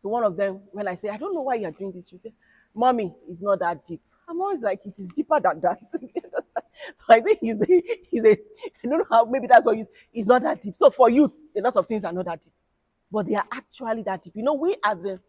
So 0.00 0.08
one 0.08 0.24
of 0.24 0.36
them, 0.36 0.60
when 0.72 0.86
I 0.86 0.96
say, 0.96 1.08
I 1.08 1.16
don't 1.16 1.34
know 1.34 1.42
why 1.42 1.54
you're 1.56 1.70
doing 1.70 1.92
this, 1.92 2.08
she 2.08 2.18
say, 2.18 2.32
Mommy, 2.74 3.14
it's 3.28 3.40
not 3.40 3.60
that 3.60 3.86
deep. 3.86 4.02
I'm 4.28 4.40
always 4.40 4.60
like, 4.60 4.80
it 4.84 4.94
is 4.98 5.08
deeper 5.14 5.38
than 5.40 5.60
that. 5.60 5.80
so 5.92 7.04
I 7.08 7.20
think 7.20 7.40
he's 7.40 7.60
a, 7.60 7.82
he's 8.10 8.24
a, 8.24 8.32
I 8.32 8.88
don't 8.88 8.98
know 8.98 9.06
how, 9.10 9.24
maybe 9.24 9.46
that's 9.46 9.66
why 9.66 9.84
it's 10.12 10.26
not 10.26 10.42
that 10.42 10.62
deep. 10.62 10.74
So 10.78 10.90
for 10.90 11.10
youth, 11.10 11.38
a 11.56 11.60
lot 11.60 11.76
of 11.76 11.86
things 11.86 12.04
are 12.04 12.12
not 12.12 12.24
that 12.26 12.42
deep. 12.42 12.52
But 13.10 13.26
they 13.26 13.34
are 13.34 13.46
actually 13.52 14.02
that 14.04 14.22
deep. 14.24 14.34
You 14.36 14.42
know, 14.42 14.54
we 14.54 14.76
are 14.84 14.94
the 14.94 15.20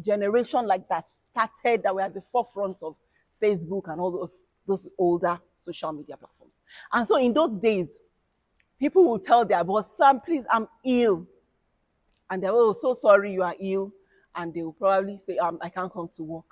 generation 0.00 0.66
like 0.66 0.88
that 0.88 1.04
started, 1.30 1.82
that 1.82 1.94
were 1.94 2.02
at 2.02 2.14
the 2.14 2.22
forefront 2.32 2.78
of 2.82 2.96
Facebook 3.42 3.90
and 3.90 4.00
all 4.00 4.10
those, 4.10 4.46
those 4.66 4.88
older 4.98 5.38
social 5.62 5.92
media 5.92 6.16
platforms. 6.16 6.60
And 6.92 7.06
so 7.06 7.16
in 7.16 7.32
those 7.32 7.54
days, 7.54 7.88
people 8.78 9.04
will 9.04 9.18
tell 9.18 9.44
their 9.44 9.64
boss, 9.64 9.96
Sam, 9.96 10.20
please, 10.20 10.44
I'm 10.50 10.68
ill. 10.84 11.26
And 12.30 12.42
they're, 12.42 12.52
oh, 12.52 12.74
so 12.80 12.96
sorry 13.00 13.32
you 13.32 13.42
are 13.42 13.54
ill. 13.60 13.92
And 14.34 14.52
they 14.52 14.62
will 14.62 14.72
probably 14.72 15.20
say, 15.26 15.38
um, 15.38 15.58
I 15.60 15.68
can't 15.68 15.92
come 15.92 16.08
to 16.16 16.22
work. 16.22 16.44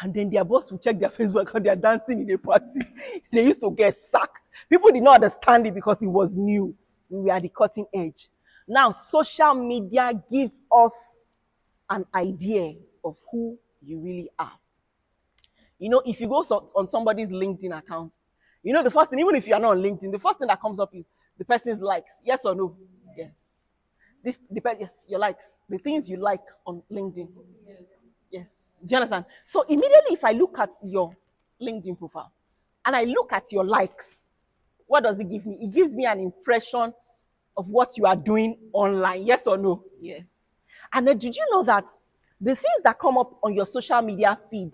And 0.00 0.12
then 0.12 0.30
their 0.30 0.44
boss 0.44 0.70
will 0.70 0.78
check 0.78 0.98
their 0.98 1.10
Facebook 1.10 1.54
and 1.54 1.64
they're 1.64 1.76
dancing 1.76 2.20
in 2.20 2.30
a 2.30 2.38
party. 2.38 2.80
they 3.32 3.44
used 3.44 3.60
to 3.60 3.70
get 3.70 3.94
sacked. 3.94 4.40
People 4.68 4.90
did 4.90 5.02
not 5.02 5.16
understand 5.16 5.66
it 5.66 5.74
because 5.74 5.98
it 6.02 6.06
was 6.06 6.36
new. 6.36 6.74
We 7.08 7.22
were 7.22 7.32
at 7.32 7.42
the 7.42 7.48
cutting 7.48 7.86
edge. 7.94 8.28
Now, 8.66 8.92
social 8.92 9.54
media 9.54 10.12
gives 10.30 10.60
us 10.74 11.16
an 11.90 12.06
idea 12.14 12.74
of 13.04 13.16
who 13.30 13.58
you 13.82 13.98
really 14.00 14.30
are. 14.38 14.52
You 15.78 15.90
know, 15.90 16.02
if 16.06 16.20
you 16.20 16.28
go 16.28 16.36
on 16.74 16.86
somebody's 16.86 17.28
LinkedIn 17.28 17.76
account, 17.76 18.12
you 18.62 18.72
know, 18.72 18.82
the 18.82 18.90
first 18.90 19.10
thing, 19.10 19.20
even 19.20 19.34
if 19.34 19.46
you 19.46 19.54
are 19.54 19.60
not 19.60 19.72
on 19.72 19.82
LinkedIn, 19.82 20.10
the 20.10 20.18
first 20.18 20.38
thing 20.38 20.48
that 20.48 20.60
comes 20.60 20.80
up 20.80 20.94
is 20.94 21.04
the 21.38 21.44
person's 21.44 21.82
likes. 21.82 22.22
Yes 22.24 22.44
or 22.44 22.54
no? 22.54 22.74
Yes. 23.16 23.32
This 24.24 24.38
depends. 24.52 24.80
Yes, 24.80 25.04
your 25.08 25.18
likes, 25.18 25.60
the 25.68 25.76
things 25.76 26.08
you 26.08 26.16
like 26.16 26.40
on 26.66 26.82
LinkedIn. 26.90 27.28
Yes. 28.30 28.63
Do 28.84 28.94
you 28.94 28.96
understand? 28.96 29.24
So 29.46 29.62
immediately, 29.62 30.12
if 30.12 30.24
I 30.24 30.32
look 30.32 30.58
at 30.58 30.70
your 30.82 31.14
LinkedIn 31.60 31.98
profile 31.98 32.32
and 32.84 32.94
I 32.94 33.04
look 33.04 33.32
at 33.32 33.50
your 33.50 33.64
likes, 33.64 34.26
what 34.86 35.04
does 35.04 35.18
it 35.18 35.30
give 35.30 35.46
me? 35.46 35.58
It 35.60 35.72
gives 35.72 35.94
me 35.94 36.04
an 36.06 36.20
impression 36.20 36.92
of 37.56 37.68
what 37.68 37.96
you 37.96 38.06
are 38.06 38.16
doing 38.16 38.58
online. 38.72 39.24
Yes 39.24 39.46
or 39.46 39.56
no? 39.56 39.84
Yes. 40.00 40.56
And 40.92 41.06
then, 41.06 41.18
did 41.18 41.34
you 41.34 41.46
know 41.50 41.62
that 41.64 41.88
the 42.40 42.54
things 42.54 42.82
that 42.84 42.98
come 42.98 43.16
up 43.16 43.38
on 43.42 43.54
your 43.54 43.66
social 43.66 44.02
media 44.02 44.38
feed 44.50 44.72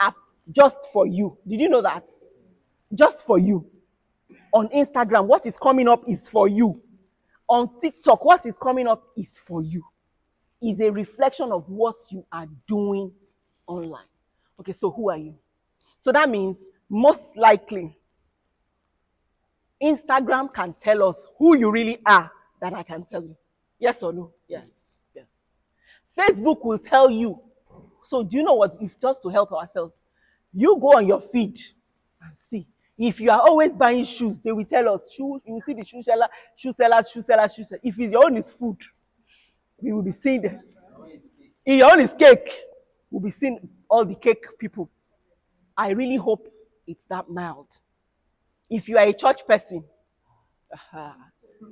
are 0.00 0.14
just 0.50 0.78
for 0.92 1.06
you? 1.06 1.38
Did 1.46 1.60
you 1.60 1.68
know 1.68 1.82
that? 1.82 2.06
Just 2.94 3.24
for 3.24 3.38
you. 3.38 3.66
On 4.52 4.68
Instagram, 4.68 5.26
what 5.26 5.46
is 5.46 5.56
coming 5.56 5.88
up 5.88 6.02
is 6.08 6.28
for 6.28 6.48
you. 6.48 6.80
On 7.48 7.68
TikTok, 7.80 8.24
what 8.24 8.46
is 8.46 8.56
coming 8.56 8.86
up 8.88 9.02
is 9.16 9.28
for 9.46 9.62
you. 9.62 9.84
Is 10.62 10.80
a 10.80 10.90
reflection 10.90 11.52
of 11.52 11.68
what 11.68 11.96
you 12.10 12.24
are 12.32 12.46
doing 12.66 13.12
online. 13.66 14.06
Okay, 14.60 14.72
so 14.72 14.90
who 14.90 15.10
are 15.10 15.18
you? 15.18 15.34
So 16.00 16.12
that 16.12 16.30
means 16.30 16.56
most 16.88 17.36
likely 17.36 17.96
Instagram 19.82 20.52
can 20.54 20.72
tell 20.74 21.02
us 21.08 21.16
who 21.38 21.56
you 21.56 21.70
really 21.70 21.98
are 22.06 22.30
that 22.60 22.72
I 22.72 22.82
can 22.82 23.04
tell 23.04 23.22
you. 23.22 23.36
Yes 23.78 24.02
or 24.02 24.12
no? 24.12 24.32
Yes. 24.48 25.04
Yes. 25.14 25.58
Facebook 26.16 26.64
will 26.64 26.78
tell 26.78 27.10
you. 27.10 27.40
So 28.04 28.22
do 28.22 28.36
you 28.36 28.42
know 28.42 28.54
what? 28.54 28.76
If 28.80 28.98
just 29.00 29.22
to 29.22 29.28
help 29.28 29.52
ourselves, 29.52 29.98
you 30.52 30.78
go 30.80 30.96
on 30.96 31.06
your 31.06 31.20
feed 31.20 31.58
and 32.22 32.32
see. 32.50 32.66
If 32.96 33.20
you 33.20 33.30
are 33.30 33.40
always 33.40 33.72
buying 33.72 34.04
shoes, 34.04 34.36
they 34.44 34.52
will 34.52 34.64
tell 34.64 34.88
us 34.88 35.10
shoes. 35.10 35.42
You 35.44 35.54
will 35.54 35.62
see 35.62 35.74
the 35.74 35.84
shoe 35.84 36.02
seller, 36.02 36.28
shoe 36.56 36.72
seller, 36.72 37.02
shoe 37.02 37.22
seller, 37.22 37.48
shoe 37.48 37.64
sellers. 37.64 37.80
If 37.82 37.98
it's 37.98 38.12
your 38.12 38.24
own 38.24 38.36
is 38.36 38.50
food, 38.50 38.78
we 39.84 39.92
will 39.92 40.02
be 40.02 40.12
seeing. 40.12 40.44
If 41.66 41.78
your 41.78 41.92
own 41.92 42.00
is 42.00 42.14
cake, 42.14 42.50
we'll 43.10 43.22
be 43.22 43.30
seeing 43.30 43.68
all 43.88 44.04
the 44.04 44.14
cake 44.14 44.46
people. 44.58 44.90
I 45.76 45.90
really 45.90 46.16
hope 46.16 46.48
it's 46.86 47.04
that 47.06 47.28
mild. 47.28 47.68
If 48.70 48.88
you 48.88 48.96
are 48.96 49.06
a 49.06 49.12
church 49.12 49.46
person, 49.46 49.84
aha, 50.72 51.16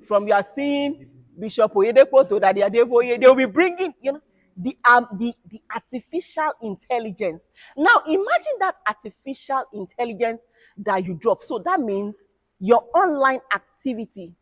from 0.06 0.28
your 0.28 0.42
seeing 0.42 1.06
Bishop 1.38 1.72
Oyedepo 1.72 2.28
to 2.28 2.38
Daddy 2.38 2.60
Adeboye, 2.60 3.18
they 3.18 3.26
will 3.26 3.34
be 3.34 3.46
bringing, 3.46 3.94
you 4.02 4.12
know, 4.12 4.20
the 4.56 4.76
um 4.86 5.06
the, 5.18 5.32
the 5.50 5.62
artificial 5.74 6.52
intelligence. 6.60 7.40
Now 7.76 8.02
imagine 8.06 8.56
that 8.60 8.74
artificial 8.86 9.64
intelligence 9.72 10.42
that 10.78 11.04
you 11.06 11.14
drop. 11.14 11.42
So 11.42 11.58
that 11.60 11.80
means 11.80 12.16
your 12.60 12.84
online 12.94 13.40
activity, 13.54 14.34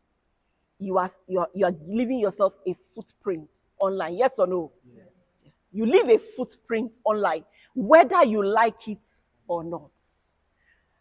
you 0.81 0.99
are 0.99 1.11
you 1.29 1.39
are, 1.39 1.49
you 1.55 1.67
are 1.67 1.75
leaving 1.87 2.19
yourself 2.19 2.55
a 2.67 2.75
footprint 2.95 3.49
online. 3.81 4.17
Yes 4.17 4.33
or 4.39 4.47
no? 4.47 4.73
Yes. 4.95 5.07
Yes. 5.45 5.69
You 5.73 5.87
leave 5.87 6.09
a 6.09 6.19
footprint 6.19 6.97
online, 7.05 7.45
whether 7.75 8.25
you 8.25 8.45
like 8.45 8.89
it 8.89 9.07
or 9.49 9.65
not. 9.65 9.91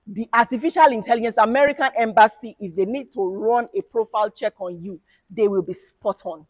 The 0.07 0.27
artificial 0.33 0.87
intelligence, 0.87 1.35
American 1.37 1.89
embassy, 1.97 2.55
if 2.59 2.75
they 2.75 2.85
need 2.85 3.13
to 3.13 3.23
run 3.23 3.67
a 3.77 3.81
profile 3.81 4.29
check 4.29 4.53
on 4.59 4.81
you, 4.81 4.99
they 5.29 5.47
will 5.47 5.61
be 5.61 5.73
spot 5.75 6.21
on. 6.25 6.47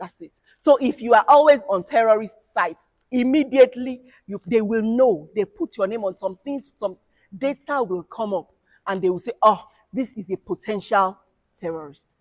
That's 0.00 0.18
it. 0.20 0.32
So 0.60 0.76
if 0.80 1.02
you 1.02 1.12
are 1.12 1.24
always 1.28 1.60
on 1.68 1.84
terrorist 1.84 2.34
sites, 2.52 2.88
immediately 3.10 4.00
you, 4.26 4.40
they 4.46 4.60
will 4.60 4.82
know. 4.82 5.28
They 5.34 5.44
put 5.44 5.76
your 5.76 5.86
name 5.86 6.04
on 6.04 6.16
some 6.16 6.38
things, 6.44 6.64
some 6.80 6.96
data 7.36 7.82
will 7.82 8.04
come 8.04 8.32
up, 8.32 8.50
and 8.86 9.02
they 9.02 9.10
will 9.10 9.18
say, 9.18 9.32
"Oh, 9.42 9.68
this 9.92 10.12
is 10.12 10.30
a 10.30 10.36
potential 10.36 11.18
terrorist." 11.60 12.16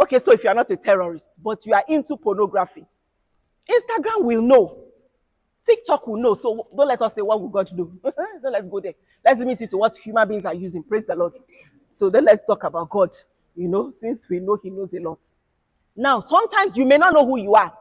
Okay, 0.00 0.20
so 0.20 0.32
if 0.32 0.44
you 0.44 0.50
are 0.50 0.54
not 0.54 0.70
a 0.70 0.76
terrorist, 0.76 1.38
but 1.42 1.64
you 1.64 1.72
are 1.72 1.84
into 1.88 2.16
pornography, 2.16 2.84
Instagram 3.68 4.24
will 4.24 4.42
know. 4.42 4.78
TikTok 5.64 6.06
will 6.06 6.20
know. 6.20 6.34
So 6.34 6.68
don't 6.76 6.88
let 6.88 7.02
us 7.02 7.14
say 7.14 7.22
what 7.22 7.40
will 7.40 7.48
God 7.48 7.70
do. 7.74 7.98
don't 8.04 8.52
let's 8.52 8.68
go 8.68 8.80
there. 8.80 8.94
Let's 9.24 9.40
limit 9.40 9.60
it 9.60 9.70
to 9.70 9.78
what 9.78 9.96
human 9.96 10.28
beings 10.28 10.44
are 10.44 10.54
using. 10.54 10.82
Praise 10.82 11.04
the 11.06 11.16
Lord. 11.16 11.34
So 11.90 12.08
then 12.08 12.24
let's 12.24 12.44
talk 12.46 12.62
about 12.62 12.90
God. 12.90 13.10
You 13.56 13.68
know, 13.68 13.90
since 13.90 14.28
we 14.28 14.38
know 14.38 14.58
He 14.62 14.70
knows 14.70 14.92
a 14.92 15.00
lot. 15.00 15.18
Now, 15.96 16.20
sometimes 16.20 16.76
you 16.76 16.84
may 16.84 16.98
not 16.98 17.14
know 17.14 17.26
who 17.26 17.38
you 17.38 17.54
are. 17.54 17.72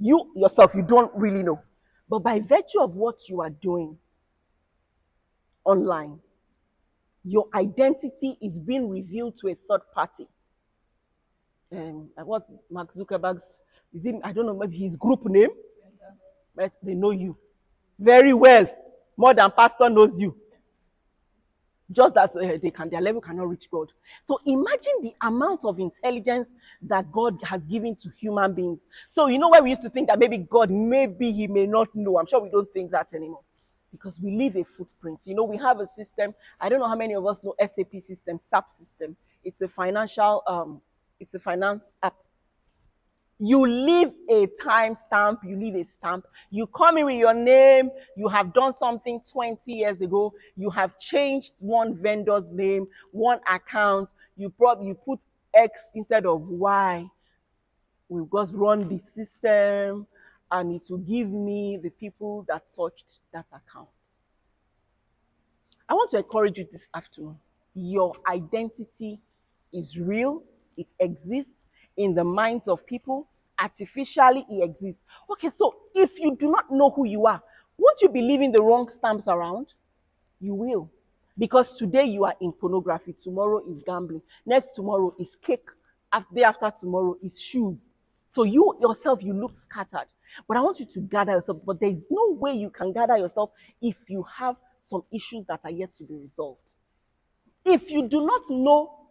You 0.00 0.32
yourself, 0.34 0.74
you 0.74 0.82
don't 0.82 1.14
really 1.14 1.42
know. 1.42 1.60
But 2.08 2.20
by 2.20 2.40
virtue 2.40 2.80
of 2.80 2.96
what 2.96 3.28
you 3.28 3.42
are 3.42 3.50
doing 3.50 3.96
online, 5.64 6.18
your 7.22 7.46
identity 7.54 8.36
is 8.42 8.58
being 8.58 8.88
revealed 8.88 9.36
to 9.40 9.48
a 9.48 9.56
third 9.68 9.80
party. 9.94 10.26
Um, 11.74 12.08
what's 12.24 12.54
Mark 12.70 12.92
Zuckerberg's? 12.92 13.56
Is 13.92 14.06
it? 14.06 14.16
I 14.22 14.32
don't 14.32 14.46
know. 14.46 14.54
Maybe 14.54 14.78
his 14.78 14.96
group 14.96 15.24
name. 15.26 15.50
But 16.54 16.72
they 16.82 16.94
know 16.94 17.10
you 17.10 17.36
very 17.98 18.32
well, 18.32 18.66
more 19.16 19.34
than 19.34 19.50
pastor 19.50 19.88
knows 19.90 20.18
you. 20.20 20.36
Just 21.90 22.14
that 22.14 22.34
uh, 22.34 22.58
they 22.62 22.70
can, 22.70 22.88
their 22.88 23.00
level 23.00 23.20
cannot 23.20 23.48
reach 23.48 23.70
God. 23.70 23.92
So 24.22 24.40
imagine 24.46 24.92
the 25.02 25.14
amount 25.20 25.64
of 25.64 25.78
intelligence 25.78 26.54
that 26.82 27.10
God 27.12 27.38
has 27.42 27.66
given 27.66 27.94
to 27.96 28.08
human 28.08 28.54
beings. 28.54 28.86
So 29.10 29.26
you 29.26 29.38
know 29.38 29.50
where 29.50 29.62
we 29.62 29.70
used 29.70 29.82
to 29.82 29.90
think 29.90 30.08
that 30.08 30.18
maybe 30.18 30.38
God, 30.38 30.70
maybe 30.70 31.30
He 31.32 31.46
may 31.46 31.66
not 31.66 31.94
know. 31.94 32.18
I'm 32.18 32.26
sure 32.26 32.40
we 32.40 32.50
don't 32.50 32.72
think 32.72 32.90
that 32.92 33.12
anymore 33.12 33.40
because 33.92 34.18
we 34.20 34.36
leave 34.36 34.56
a 34.56 34.64
footprint. 34.64 35.20
You 35.24 35.34
know, 35.34 35.44
we 35.44 35.56
have 35.58 35.80
a 35.80 35.86
system. 35.86 36.34
I 36.60 36.68
don't 36.68 36.80
know 36.80 36.88
how 36.88 36.96
many 36.96 37.14
of 37.14 37.26
us 37.26 37.42
know 37.44 37.54
SAP 37.60 38.02
system, 38.02 38.38
SAP 38.40 38.72
system. 38.72 39.16
It's 39.44 39.60
a 39.60 39.68
financial, 39.68 40.42
um, 40.46 40.80
it's 41.24 41.32
a 41.32 41.38
finance 41.38 41.82
app. 42.02 42.14
You 43.38 43.66
leave 43.66 44.12
a 44.30 44.46
time 44.62 44.94
stamp, 45.06 45.40
you 45.42 45.56
leave 45.58 45.74
a 45.74 45.84
stamp. 45.84 46.26
You 46.50 46.66
come 46.66 46.98
in 46.98 47.06
with 47.06 47.16
your 47.16 47.32
name, 47.32 47.90
you 48.14 48.28
have 48.28 48.52
done 48.52 48.74
something 48.78 49.20
20 49.32 49.72
years 49.72 50.00
ago, 50.02 50.34
you 50.54 50.68
have 50.70 50.98
changed 50.98 51.52
one 51.60 51.96
vendor's 51.96 52.48
name, 52.50 52.86
one 53.10 53.40
account, 53.50 54.10
you 54.36 54.50
probably 54.50 54.88
you 54.88 54.94
put 54.94 55.18
X 55.54 55.84
instead 55.94 56.26
of 56.26 56.42
Y. 56.42 57.06
We've 58.10 58.30
just 58.30 58.52
run 58.52 58.86
the 58.86 58.98
system 58.98 60.06
and 60.50 60.74
it 60.74 60.82
will 60.90 60.98
give 60.98 61.30
me 61.30 61.78
the 61.82 61.90
people 61.90 62.44
that 62.48 62.64
touched 62.76 63.20
that 63.32 63.46
account. 63.50 63.88
I 65.88 65.94
want 65.94 66.10
to 66.10 66.18
encourage 66.18 66.58
you 66.58 66.66
this 66.70 66.86
afternoon. 66.94 67.38
Your 67.74 68.14
identity 68.28 69.20
is 69.72 69.98
real, 69.98 70.42
it 70.76 70.92
exists 70.98 71.66
in 71.96 72.14
the 72.14 72.24
minds 72.24 72.68
of 72.68 72.84
people, 72.86 73.28
artificially 73.58 74.44
it 74.50 74.64
exists. 74.64 75.02
Okay, 75.30 75.50
so 75.50 75.74
if 75.94 76.18
you 76.18 76.36
do 76.36 76.50
not 76.50 76.70
know 76.70 76.90
who 76.90 77.06
you 77.06 77.26
are, 77.26 77.42
won't 77.78 78.00
you 78.02 78.08
be 78.08 78.22
leaving 78.22 78.52
the 78.52 78.62
wrong 78.62 78.88
stamps 78.88 79.28
around? 79.28 79.68
You 80.40 80.54
will. 80.54 80.90
Because 81.36 81.72
today 81.72 82.04
you 82.04 82.24
are 82.24 82.34
in 82.40 82.52
pornography, 82.52 83.14
tomorrow 83.22 83.62
is 83.68 83.82
gambling, 83.82 84.22
next 84.46 84.70
tomorrow 84.76 85.14
is 85.18 85.36
cake, 85.36 85.66
after, 86.12 86.34
day 86.34 86.44
after 86.44 86.72
tomorrow 86.78 87.16
is 87.22 87.40
shoes. 87.40 87.92
So 88.32 88.44
you 88.44 88.76
yourself, 88.80 89.22
you 89.22 89.32
look 89.32 89.56
scattered. 89.56 90.06
But 90.46 90.56
I 90.56 90.60
want 90.60 90.80
you 90.80 90.86
to 90.86 91.00
gather 91.00 91.32
yourself. 91.32 91.58
But 91.64 91.80
there 91.80 91.90
is 91.90 92.04
no 92.10 92.32
way 92.32 92.54
you 92.54 92.70
can 92.70 92.92
gather 92.92 93.16
yourself 93.16 93.50
if 93.80 93.96
you 94.08 94.24
have 94.36 94.56
some 94.88 95.02
issues 95.12 95.46
that 95.46 95.60
are 95.64 95.70
yet 95.70 95.94
to 95.96 96.04
be 96.04 96.14
resolved. 96.14 96.60
If 97.64 97.90
you 97.90 98.08
do 98.08 98.26
not 98.26 98.42
know 98.50 99.03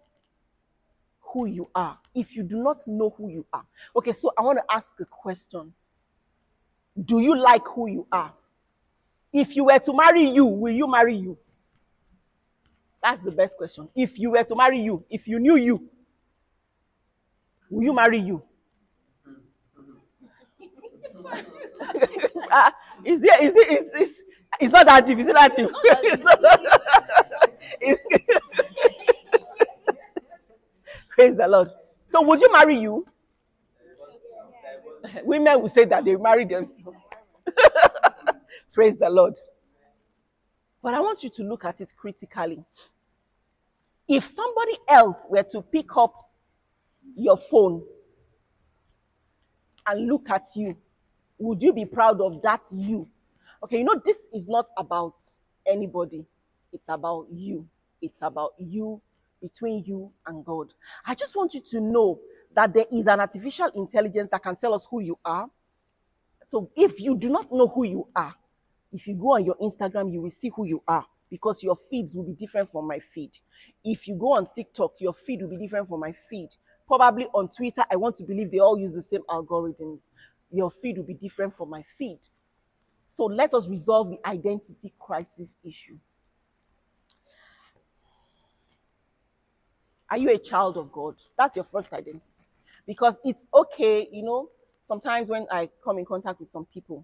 who 1.33 1.47
you 1.47 1.67
are, 1.73 1.97
if 2.13 2.35
you 2.35 2.43
do 2.43 2.61
not 2.61 2.87
know 2.87 3.09
who 3.17 3.29
you 3.29 3.45
are, 3.51 3.65
okay, 3.95 4.13
so 4.13 4.31
I 4.37 4.43
want 4.43 4.59
to 4.59 4.75
ask 4.75 4.93
a 5.01 5.05
question 5.05 5.73
Do 7.05 7.19
you 7.19 7.35
like 7.37 7.67
who 7.67 7.87
you 7.89 8.07
are? 8.11 8.33
If 9.33 9.55
you 9.55 9.65
were 9.65 9.79
to 9.79 9.93
marry 9.93 10.29
you, 10.29 10.45
will 10.45 10.73
you 10.73 10.87
marry 10.89 11.15
you? 11.17 11.37
That's 13.01 13.23
the 13.23 13.31
best 13.31 13.57
question. 13.57 13.89
If 13.95 14.17
you 14.17 14.31
were 14.31 14.43
to 14.43 14.55
marry 14.55 14.79
you, 14.79 15.03
if 15.09 15.27
you 15.27 15.39
knew 15.39 15.55
you, 15.57 15.89
will 17.69 17.83
you 17.83 17.93
marry 17.93 18.19
you? 18.19 18.41
uh, 22.51 22.71
is 23.05 23.21
there, 23.21 23.43
is 23.43 23.53
it, 23.55 23.89
is, 23.95 24.09
is, 24.09 24.23
it's 24.59 24.71
not 24.71 24.85
that 24.85 25.05
deep, 25.05 25.19
is 25.19 25.27
it 25.27 25.33
that 25.33 25.55
deep? 25.55 25.69
It's- 27.81 28.62
Praise 31.13 31.37
the 31.37 31.47
Lord. 31.47 31.69
So, 32.11 32.21
would 32.23 32.41
you 32.41 32.51
marry 32.51 32.79
you? 32.79 33.05
Women 35.23 35.61
will 35.61 35.69
say 35.69 35.85
that 35.85 36.03
they 36.05 36.15
marry 36.15 36.45
themselves. 36.45 36.97
Praise 38.73 38.97
the 38.97 39.09
Lord. 39.09 39.35
But 40.81 40.95
I 40.95 40.99
want 40.99 41.23
you 41.23 41.29
to 41.29 41.43
look 41.43 41.65
at 41.65 41.81
it 41.81 41.93
critically. 41.95 42.63
If 44.07 44.25
somebody 44.25 44.77
else 44.89 45.17
were 45.29 45.43
to 45.43 45.61
pick 45.61 45.95
up 45.95 46.13
your 47.15 47.37
phone 47.37 47.83
and 49.87 50.07
look 50.07 50.29
at 50.29 50.47
you, 50.55 50.75
would 51.37 51.61
you 51.61 51.73
be 51.73 51.85
proud 51.85 52.21
of 52.21 52.41
that 52.41 52.61
you? 52.71 53.07
Okay, 53.63 53.77
you 53.77 53.83
know, 53.83 54.01
this 54.03 54.17
is 54.33 54.47
not 54.47 54.67
about 54.77 55.15
anybody, 55.65 56.25
it's 56.71 56.89
about 56.89 57.27
you. 57.31 57.67
It's 58.01 58.19
about 58.21 58.53
you 58.57 59.01
between 59.43 59.83
you 59.85 60.09
and 60.25 60.43
God. 60.43 60.73
I 61.05 61.13
just 61.13 61.35
want 61.35 61.53
you 61.53 61.61
to 61.71 61.81
know 61.81 62.19
that 62.55 62.73
there 62.73 62.85
is 62.91 63.05
an 63.07 63.19
artificial 63.19 63.67
intelligence 63.75 64.29
that 64.31 64.41
can 64.41 64.55
tell 64.55 64.73
us 64.73 64.87
who 64.89 65.01
you 65.01 65.19
are. 65.23 65.47
So 66.47 66.71
if 66.75 66.99
you 66.99 67.17
do 67.17 67.29
not 67.29 67.51
know 67.51 67.67
who 67.67 67.83
you 67.85 68.07
are, 68.15 68.33
if 68.93 69.05
you 69.05 69.15
go 69.15 69.35
on 69.35 69.45
your 69.45 69.55
Instagram, 69.61 70.11
you 70.13 70.21
will 70.21 70.31
see 70.31 70.49
who 70.55 70.65
you 70.65 70.81
are 70.87 71.05
because 71.29 71.61
your 71.61 71.75
feeds 71.89 72.15
will 72.15 72.23
be 72.23 72.33
different 72.33 72.71
from 72.71 72.87
my 72.87 72.99
feed. 72.99 73.31
If 73.83 74.07
you 74.07 74.15
go 74.15 74.33
on 74.33 74.47
TikTok, 74.53 74.93
your 74.99 75.13
feed 75.13 75.41
will 75.41 75.49
be 75.49 75.57
different 75.57 75.89
from 75.89 75.99
my 75.99 76.13
feed. 76.29 76.49
Probably 76.87 77.25
on 77.33 77.49
Twitter, 77.49 77.83
I 77.91 77.95
want 77.95 78.17
to 78.17 78.23
believe 78.23 78.51
they 78.51 78.59
all 78.59 78.77
use 78.77 78.93
the 78.93 79.03
same 79.03 79.23
algorithms. 79.29 79.99
Your 80.51 80.71
feed 80.71 80.97
will 80.97 81.05
be 81.05 81.15
different 81.15 81.57
from 81.57 81.69
my 81.69 81.83
feed. 81.97 82.19
So 83.15 83.25
let 83.25 83.53
us 83.53 83.67
resolve 83.67 84.09
the 84.09 84.19
identity 84.27 84.93
crisis 84.99 85.49
issue. 85.63 85.97
Are 90.13 90.17
you 90.17 90.29
a 90.29 90.37
child 90.37 90.77
of 90.77 90.91
God? 90.91 91.15
That's 91.39 91.55
your 91.55 91.65
first 91.65 91.91
identity. 91.91 92.21
Because 92.85 93.15
it's 93.25 93.43
okay, 93.51 94.07
you 94.11 94.21
know, 94.21 94.47
sometimes 94.87 95.27
when 95.27 95.47
I 95.51 95.69
come 95.83 95.97
in 95.97 96.05
contact 96.05 96.39
with 96.39 96.51
some 96.51 96.65
people, 96.71 97.03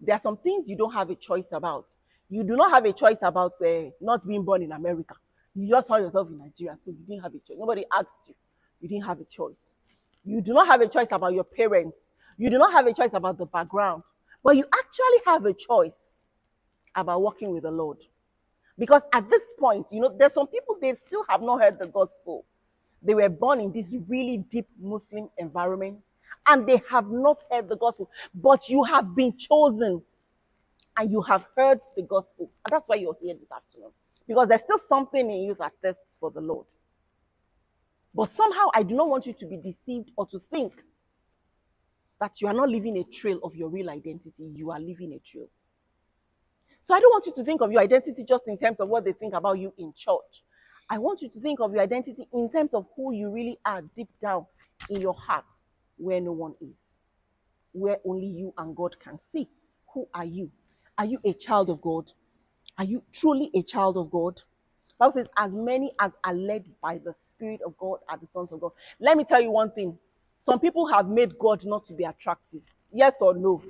there 0.00 0.16
are 0.16 0.20
some 0.20 0.36
things 0.38 0.66
you 0.66 0.76
don't 0.76 0.92
have 0.92 1.08
a 1.08 1.14
choice 1.14 1.46
about. 1.52 1.86
You 2.28 2.42
do 2.42 2.56
not 2.56 2.72
have 2.72 2.84
a 2.84 2.92
choice 2.92 3.18
about 3.22 3.52
uh, 3.64 3.90
not 4.00 4.26
being 4.26 4.44
born 4.44 4.64
in 4.64 4.72
America. 4.72 5.14
You 5.54 5.68
just 5.68 5.86
found 5.86 6.02
yourself 6.02 6.30
in 6.30 6.38
Nigeria, 6.38 6.76
so 6.84 6.90
you 6.90 6.98
didn't 7.06 7.22
have 7.22 7.32
a 7.32 7.38
choice. 7.38 7.56
Nobody 7.60 7.84
asked 7.96 8.26
you. 8.26 8.34
You 8.80 8.88
didn't 8.88 9.04
have 9.04 9.20
a 9.20 9.24
choice. 9.24 9.68
You 10.24 10.40
do 10.40 10.52
not 10.52 10.66
have 10.66 10.80
a 10.80 10.88
choice 10.88 11.12
about 11.12 11.34
your 11.34 11.44
parents. 11.44 11.96
You 12.38 12.50
do 12.50 12.58
not 12.58 12.72
have 12.72 12.88
a 12.88 12.92
choice 12.92 13.12
about 13.12 13.38
the 13.38 13.46
background. 13.46 14.02
But 14.42 14.56
you 14.56 14.64
actually 14.64 15.22
have 15.26 15.46
a 15.46 15.54
choice 15.54 16.10
about 16.96 17.22
walking 17.22 17.52
with 17.52 17.62
the 17.62 17.70
Lord. 17.70 17.98
Because 18.78 19.02
at 19.12 19.28
this 19.28 19.42
point, 19.58 19.86
you 19.90 20.00
know, 20.00 20.14
there's 20.16 20.32
some 20.32 20.46
people, 20.46 20.76
they 20.80 20.92
still 20.94 21.24
have 21.28 21.42
not 21.42 21.60
heard 21.60 21.78
the 21.78 21.86
gospel. 21.86 22.44
They 23.02 23.14
were 23.14 23.28
born 23.28 23.60
in 23.60 23.72
this 23.72 23.94
really 24.08 24.38
deep 24.38 24.66
Muslim 24.80 25.28
environment 25.38 26.00
and 26.46 26.66
they 26.66 26.82
have 26.90 27.10
not 27.10 27.38
heard 27.50 27.68
the 27.68 27.76
gospel. 27.76 28.10
But 28.34 28.68
you 28.68 28.82
have 28.84 29.14
been 29.14 29.36
chosen 29.36 30.02
and 30.96 31.10
you 31.10 31.22
have 31.22 31.46
heard 31.56 31.80
the 31.96 32.02
gospel. 32.02 32.50
And 32.64 32.72
that's 32.72 32.88
why 32.88 32.96
you're 32.96 33.16
here 33.20 33.34
this 33.34 33.52
afternoon. 33.52 33.90
Because 34.26 34.48
there's 34.48 34.62
still 34.62 34.80
something 34.88 35.30
in 35.30 35.42
you 35.42 35.56
that 35.58 35.72
thirsts 35.82 36.14
for 36.18 36.30
the 36.30 36.40
Lord. 36.40 36.66
But 38.14 38.32
somehow 38.32 38.68
I 38.74 38.82
do 38.82 38.94
not 38.94 39.08
want 39.08 39.26
you 39.26 39.32
to 39.34 39.46
be 39.46 39.56
deceived 39.56 40.10
or 40.16 40.26
to 40.26 40.40
think 40.50 40.72
that 42.20 42.40
you 42.40 42.48
are 42.48 42.54
not 42.54 42.68
leaving 42.68 42.98
a 42.98 43.04
trail 43.04 43.38
of 43.44 43.54
your 43.54 43.68
real 43.68 43.90
identity. 43.90 44.50
You 44.54 44.72
are 44.72 44.80
leaving 44.80 45.12
a 45.12 45.18
trail. 45.20 45.46
So 46.84 46.94
I 46.94 47.00
don't 47.00 47.10
want 47.10 47.26
you 47.26 47.34
to 47.34 47.44
think 47.44 47.60
of 47.60 47.70
your 47.70 47.82
identity 47.82 48.24
just 48.24 48.48
in 48.48 48.56
terms 48.56 48.80
of 48.80 48.88
what 48.88 49.04
they 49.04 49.12
think 49.12 49.34
about 49.34 49.58
you 49.58 49.72
in 49.78 49.92
church. 49.96 50.42
I 50.90 50.98
want 50.98 51.22
you 51.22 51.28
to 51.28 51.40
think 51.40 51.60
of 51.60 51.72
your 51.72 51.82
identity 51.82 52.26
in 52.32 52.50
terms 52.50 52.74
of 52.74 52.86
who 52.96 53.12
you 53.12 53.30
really 53.30 53.58
are 53.64 53.82
deep 53.94 54.08
down 54.22 54.46
in 54.90 55.00
your 55.00 55.14
heart, 55.14 55.44
where 55.96 56.20
no 56.20 56.32
one 56.32 56.54
is, 56.60 56.76
where 57.72 57.98
only 58.06 58.26
you 58.26 58.54
and 58.56 58.74
God 58.74 58.96
can 59.02 59.18
see. 59.18 59.48
Who 59.94 60.08
are 60.14 60.24
you? 60.24 60.50
Are 60.96 61.04
you 61.04 61.18
a 61.24 61.32
child 61.34 61.70
of 61.70 61.80
God? 61.80 62.10
Are 62.78 62.84
you 62.84 63.02
truly 63.12 63.50
a 63.54 63.62
child 63.62 63.96
of 63.96 64.10
God? 64.10 64.40
Bible 64.98 65.12
says, 65.12 65.28
as 65.36 65.52
many 65.52 65.92
as 66.00 66.12
are 66.24 66.34
led 66.34 66.64
by 66.82 66.98
the 66.98 67.14
Spirit 67.28 67.60
of 67.64 67.76
God 67.78 67.98
are 68.08 68.18
the 68.18 68.26
sons 68.26 68.52
of 68.52 68.60
God. 68.60 68.72
Let 69.00 69.16
me 69.16 69.24
tell 69.24 69.40
you 69.40 69.50
one 69.50 69.70
thing. 69.70 69.96
Some 70.44 70.58
people 70.58 70.86
have 70.92 71.08
made 71.08 71.38
God 71.38 71.64
not 71.64 71.86
to 71.86 71.92
be 71.92 72.04
attractive. 72.04 72.62
Yes 72.92 73.14
or 73.20 73.34
no? 73.34 73.62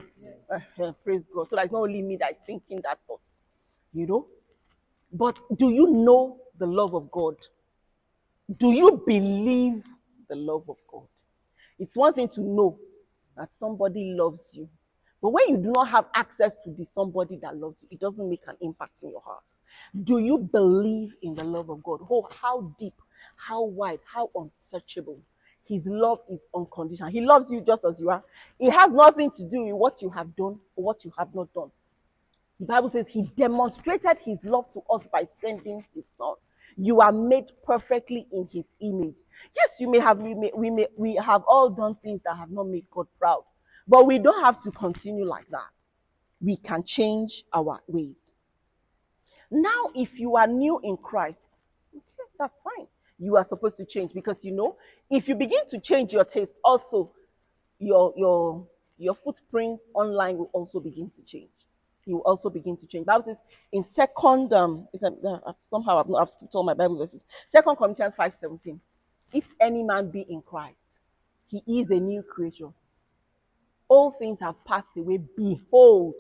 Uh-huh, 0.51 0.93
praise 1.05 1.23
God. 1.35 1.49
So 1.49 1.57
that's 1.57 1.73
not 1.73 1.83
only 1.83 2.01
me 2.01 2.17
that 2.19 2.33
is 2.33 2.41
thinking 2.47 2.81
that 2.85 2.99
thought. 3.07 3.21
You 3.93 4.07
know? 4.07 4.27
But 5.13 5.39
do 5.59 5.71
you 5.71 5.91
know 5.91 6.39
the 6.59 6.67
love 6.67 6.95
of 6.95 7.11
God? 7.11 7.37
Do 8.57 8.73
you 8.73 9.03
believe 9.07 9.85
the 10.29 10.37
love 10.37 10.65
of 10.69 10.77
God? 10.91 11.07
It's 11.79 11.97
one 11.97 12.15
thing 12.15 12.29
to 12.31 12.41
know 12.41 12.79
that 13.37 13.51
somebody 13.59 14.13
loves 14.15 14.43
you. 14.53 14.69
But 15.21 15.31
when 15.31 15.49
you 15.49 15.57
do 15.57 15.73
not 15.73 15.89
have 15.89 16.07
access 16.15 16.55
to 16.65 16.71
the 16.71 16.85
somebody 16.85 17.37
that 17.43 17.57
loves 17.57 17.83
you, 17.83 17.89
it 17.91 18.01
doesn't 18.01 18.29
make 18.29 18.43
an 18.47 18.57
impact 18.61 19.03
in 19.03 19.11
your 19.11 19.21
heart. 19.21 19.43
Do 20.05 20.19
you 20.19 20.39
believe 20.39 21.15
in 21.23 21.35
the 21.35 21.45
love 21.45 21.71
of 21.71 21.83
God? 21.83 22.01
Oh, 22.11 22.29
how 22.41 22.73
deep, 22.79 22.95
how 23.37 23.63
wide, 23.63 24.01
how 24.05 24.31
unsearchable. 24.35 25.19
His 25.65 25.87
love 25.87 26.21
is 26.31 26.47
unconditional. 26.55 27.11
He 27.11 27.21
loves 27.21 27.51
you 27.51 27.61
just 27.61 27.85
as 27.85 28.01
you 28.01 28.11
are. 28.11 28.23
It 28.59 28.71
has 28.71 28.93
nothing 28.93 29.31
to 29.33 29.43
do 29.43 29.65
with 29.65 29.75
what 29.75 30.01
you 30.01 30.09
have 30.11 30.35
done 30.35 30.59
or 30.77 30.85
what 30.85 31.05
you 31.05 31.13
have 31.19 31.35
not 31.35 31.53
done. 31.53 31.71
The 32.59 32.67
Bible 32.67 32.89
says 32.89 33.07
he 33.07 33.23
demonstrated 33.23 34.19
his 34.25 34.45
love 34.45 34.73
to 34.73 34.81
us 34.91 35.07
by 35.13 35.25
sending 35.41 35.85
his 35.95 36.07
son. 36.17 36.35
You 36.81 37.01
are 37.01 37.11
made 37.11 37.47
perfectly 37.65 38.29
in 38.33 38.49
his 38.53 38.67
image. 38.81 39.17
Yes, 39.57 39.77
you 39.81 39.91
may 39.91 39.99
have 39.99 40.23
we 40.23 40.35
may, 40.35 40.53
we 40.55 40.71
may 40.71 40.87
we 40.97 41.17
have 41.17 41.43
all 41.49 41.71
done 41.71 41.97
things 42.03 42.21
that 42.25 42.37
have 42.37 42.51
not 42.53 42.69
made 42.69 42.87
God 42.91 43.09
proud, 43.19 43.43
but 43.89 44.07
we 44.07 44.19
don't 44.21 44.45
have 44.45 44.63
to 44.63 44.71
continue 44.71 45.25
like 45.25 45.49
that. 45.51 45.73
We 46.41 46.57
can 46.57 46.85
change 46.85 47.43
our 47.53 47.81
ways. 47.89 48.19
Now, 49.51 49.91
if 49.95 50.21
you 50.21 50.37
are 50.37 50.47
new 50.47 50.81
in 50.85 50.97
Christ, 50.97 51.43
okay, 51.93 52.05
that's 52.39 52.57
fine. 52.63 52.87
You 53.19 53.37
are 53.37 53.45
supposed 53.45 53.77
to 53.79 53.85
change 53.85 54.13
because 54.15 54.45
you 54.45 54.53
know, 54.53 54.77
if 55.11 55.29
you 55.29 55.35
begin 55.35 55.69
to 55.71 55.81
change 55.81 56.13
your 56.13 56.25
taste, 56.25 56.55
also 56.63 57.11
your 57.81 58.15
your 58.17 58.67
your 58.99 59.17
footprint 59.17 59.81
online 59.95 60.39
will 60.39 60.51
also 60.53 60.79
begin 60.79 61.11
to 61.17 61.23
change. 61.23 61.51
You 62.09 62.15
will 62.15 62.23
also 62.23 62.49
begin 62.49 62.75
to 62.79 62.87
change. 62.87 63.05
Bible 63.05 63.25
says 63.25 63.43
in 63.71 63.85
second 63.85 64.51
um 64.55 64.89
a, 65.03 65.07
uh, 65.07 65.53
somehow 65.69 66.01
I've 66.01 66.09
not 66.09 66.23
I've 66.23 66.31
skipped 66.31 66.55
all 66.55 66.63
my 66.63 66.73
Bible 66.73 66.97
verses. 66.97 67.23
Second 67.51 67.77
Corinthians 67.77 68.15
5 68.17 68.35
17. 68.41 68.81
If 69.35 69.45
any 69.61 69.83
man 69.83 70.11
be 70.11 70.23
in 70.23 70.41
Christ, 70.41 70.87
he 71.49 71.63
is 71.67 71.91
a 71.91 72.01
new 72.01 72.23
creature. 72.23 72.71
All 73.89 74.11
things 74.11 74.39
have 74.41 74.55
passed 74.65 74.89
away. 74.97 75.19
Behold, 75.37 76.15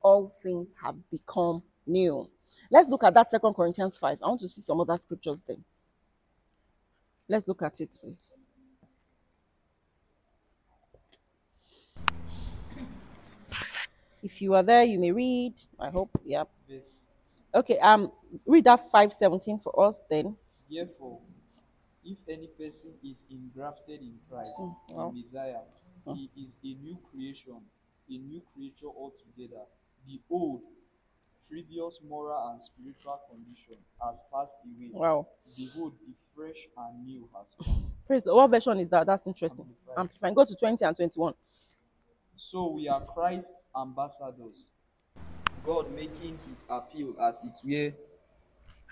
all 0.00 0.32
things 0.44 0.68
have 0.80 0.94
become 1.10 1.60
new. 1.88 2.30
Let's 2.70 2.88
look 2.88 3.02
at 3.02 3.14
that 3.14 3.30
Second 3.30 3.54
Corinthians 3.54 3.98
5. 3.98 4.18
I 4.22 4.28
want 4.28 4.40
to 4.42 4.48
see 4.48 4.62
some 4.62 4.80
other 4.80 4.96
scriptures 4.98 5.42
then. 5.46 5.64
Let's 7.28 7.48
look 7.48 7.62
at 7.62 7.80
it, 7.80 7.90
please. 8.00 8.25
If 14.26 14.42
you 14.42 14.54
are 14.54 14.62
there, 14.64 14.82
you 14.82 14.98
may 14.98 15.12
read. 15.12 15.54
I 15.78 15.88
hope. 15.88 16.10
Yep. 16.24 16.48
Verse. 16.68 17.00
Okay. 17.54 17.78
Um, 17.78 18.10
read 18.44 18.64
that 18.64 18.90
five 18.90 19.12
seventeen 19.12 19.60
for 19.62 19.72
us 19.88 20.00
then. 20.10 20.34
Therefore, 20.68 21.20
if 22.04 22.18
any 22.28 22.48
person 22.48 22.90
is 23.04 23.24
engrafted 23.30 24.00
in 24.00 24.14
Christ, 24.28 24.58
Mm, 24.58 24.74
in 25.14 25.22
Messiah, 25.22 25.60
He 26.14 26.28
is 26.42 26.56
a 26.64 26.74
new 26.82 26.98
creation, 27.10 27.60
a 28.10 28.16
new 28.18 28.42
creature 28.52 28.86
altogether. 29.02 29.62
The 30.08 30.18
old, 30.28 30.62
previous 31.48 32.00
moral 32.08 32.50
and 32.50 32.60
spiritual 32.62 33.20
condition 33.30 33.76
has 34.02 34.22
passed 34.32 34.56
away. 34.64 34.90
Wow. 34.92 35.28
Behold, 35.56 35.92
the 36.04 36.14
fresh 36.34 36.66
and 36.76 37.06
new 37.06 37.28
has 37.36 37.54
come. 37.64 37.92
Praise 38.08 38.22
the 38.24 38.34
What 38.34 38.50
version 38.50 38.78
is 38.80 38.90
that? 38.90 39.06
That's 39.06 39.26
interesting. 39.26 39.66
Amplified. 39.96 39.98
Amplify. 39.98 40.34
Go 40.34 40.44
to 40.44 40.54
20 40.56 40.84
and 40.84 40.96
21. 40.96 41.34
So 42.38 42.68
we 42.68 42.86
are 42.86 43.00
Christ's 43.00 43.64
ambassadors, 43.74 44.66
God 45.64 45.90
making 45.94 46.38
his 46.48 46.66
appeal 46.68 47.14
as 47.18 47.42
it 47.42 47.58
were 47.64 47.92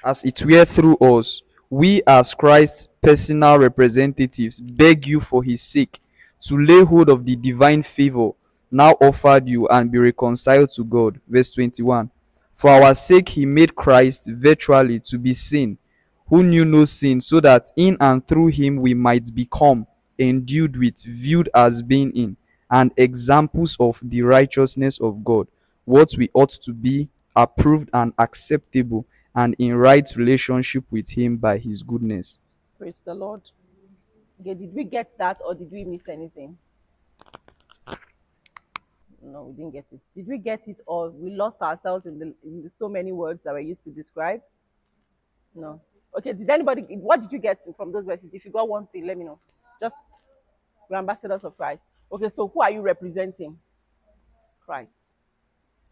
as 0.03 0.25
it 0.25 0.43
were 0.45 0.65
through 0.65 0.97
us. 0.97 1.43
We 1.69 2.03
as 2.07 2.33
Christ's 2.33 2.89
personal 3.03 3.59
representatives 3.59 4.61
beg 4.61 5.07
you 5.07 5.21
for 5.21 5.43
his 5.45 5.61
sake 5.61 6.01
to 6.41 6.57
lay 6.57 6.85
hold 6.85 7.11
of 7.11 7.27
the 7.27 7.37
divine 7.37 7.83
favor 7.83 8.31
now 8.71 8.93
offered 8.93 9.47
you 9.47 9.69
and 9.69 9.91
be 9.93 9.99
reconciled 9.99 10.71
to 10.71 10.85
God. 10.85 11.21
Verse 11.29 11.51
21. 11.51 12.11
For 12.55 12.71
our 12.71 12.95
sake 12.95 13.29
he 13.29 13.45
made 13.45 13.75
Christ 13.75 14.31
virtually 14.33 15.01
to 15.01 15.19
be 15.19 15.35
sin, 15.35 15.77
who 16.29 16.43
knew 16.43 16.65
no 16.65 16.87
sin, 16.87 17.21
so 17.21 17.41
that 17.41 17.67
in 17.77 17.99
and 18.01 18.27
through 18.27 18.49
him 18.49 18.77
we 18.77 18.95
might 18.95 19.35
become 19.35 19.87
endued 20.19 20.77
with, 20.77 21.03
viewed 21.05 21.51
as 21.55 21.83
being 21.83 22.11
in, 22.13 22.37
and 22.75 22.93
examples 22.97 23.77
of 23.79 24.01
the 24.03 24.21
righteousness 24.23 24.99
of 25.01 25.25
God, 25.25 25.47
what 25.85 26.13
we 26.19 26.29
ought 26.35 26.51
to 26.51 26.73
be, 26.73 27.09
approved 27.37 27.89
and 27.93 28.13
acceptable, 28.19 29.07
and 29.37 29.55
in 29.61 29.77
right 29.77 30.11
relationship 30.17 30.83
with 30.91 31.09
him 31.09 31.37
by 31.37 31.57
his 31.57 31.85
goodness. 31.85 32.41
Praise 32.77 32.97
the 33.05 33.15
Lord. 33.15 33.43
Did 34.43 34.75
we 34.75 34.83
get 34.83 35.17
that 35.19 35.39
or 35.47 35.55
did 35.55 35.71
we 35.71 35.85
miss 35.85 36.09
anything? 36.09 36.59
No, 39.23 39.45
we 39.45 39.53
didn't 39.53 39.73
get 39.73 39.87
it. 39.93 40.01
Did 40.17 40.27
we 40.27 40.39
get 40.39 40.67
it 40.67 40.81
or 40.85 41.11
we 41.11 41.31
lost 41.31 41.63
ourselves 41.63 42.07
in, 42.07 42.19
the, 42.19 42.35
in 42.45 42.65
the 42.65 42.71
so 42.71 42.89
many 42.89 43.13
words 43.13 43.45
that 43.45 43.53
were 43.53 43.61
used 43.61 43.85
to 43.85 43.91
describe? 43.91 44.41
No. 45.55 45.81
Okay, 46.19 46.33
did 46.33 46.51
anybody, 46.51 46.83
what 46.97 47.23
did 47.23 47.31
you 47.31 47.39
get 47.39 47.61
from 47.77 47.93
those 47.93 48.05
verses? 48.05 48.35
If 48.35 48.45
you 48.45 48.51
got 48.51 48.69
one 48.69 48.89
thing, 48.89 49.07
let 49.07 49.17
me 49.17 49.25
know. 49.25 49.39
Just, 49.81 49.95
we're 50.91 50.99
ambassadors 50.99 51.45
of 51.45 51.57
Christ. 51.57 51.85
Okay, 52.13 52.29
so 52.29 52.49
who 52.49 52.63
are 52.63 52.71
you 52.71 52.81
representing? 52.81 53.59
Christ. 54.65 54.97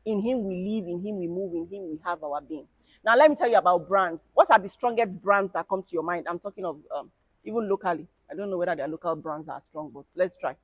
In 0.05 0.21
Him 0.21 0.45
we 0.45 0.55
live, 0.57 0.89
in 0.89 1.05
Him 1.05 1.19
we 1.19 1.29
move, 1.29 1.55
in 1.55 1.67
Him 1.75 1.91
we 1.91 1.99
have 2.05 2.23
our 2.23 2.41
being. 2.41 2.67
Now, 3.05 3.17
let 3.17 3.31
me 3.31 3.37
tell 3.37 3.49
you 3.49 3.57
about 3.57 3.89
brands. 3.89 4.23
What 4.35 4.51
are 4.51 4.59
the 4.59 4.69
strongest 4.69 5.21
brands 5.21 5.53
that 5.53 5.69
come 5.69 5.83
to 5.83 5.89
your 5.93 6.03
mind? 6.05 6.27
I'm 6.29 6.39
talking 6.39 6.65
of 6.65 6.79
um, 6.97 7.11
even 7.45 7.69
locally. 7.69 8.07
I 8.31 8.35
don't 8.35 8.51
know 8.51 8.59
whether 8.59 8.77
their 8.77 8.89
local 8.89 9.17
brands 9.17 9.49
are 9.49 9.61
strong, 9.61 9.91
but 9.93 10.05
let's 10.15 10.37
try. 10.37 10.55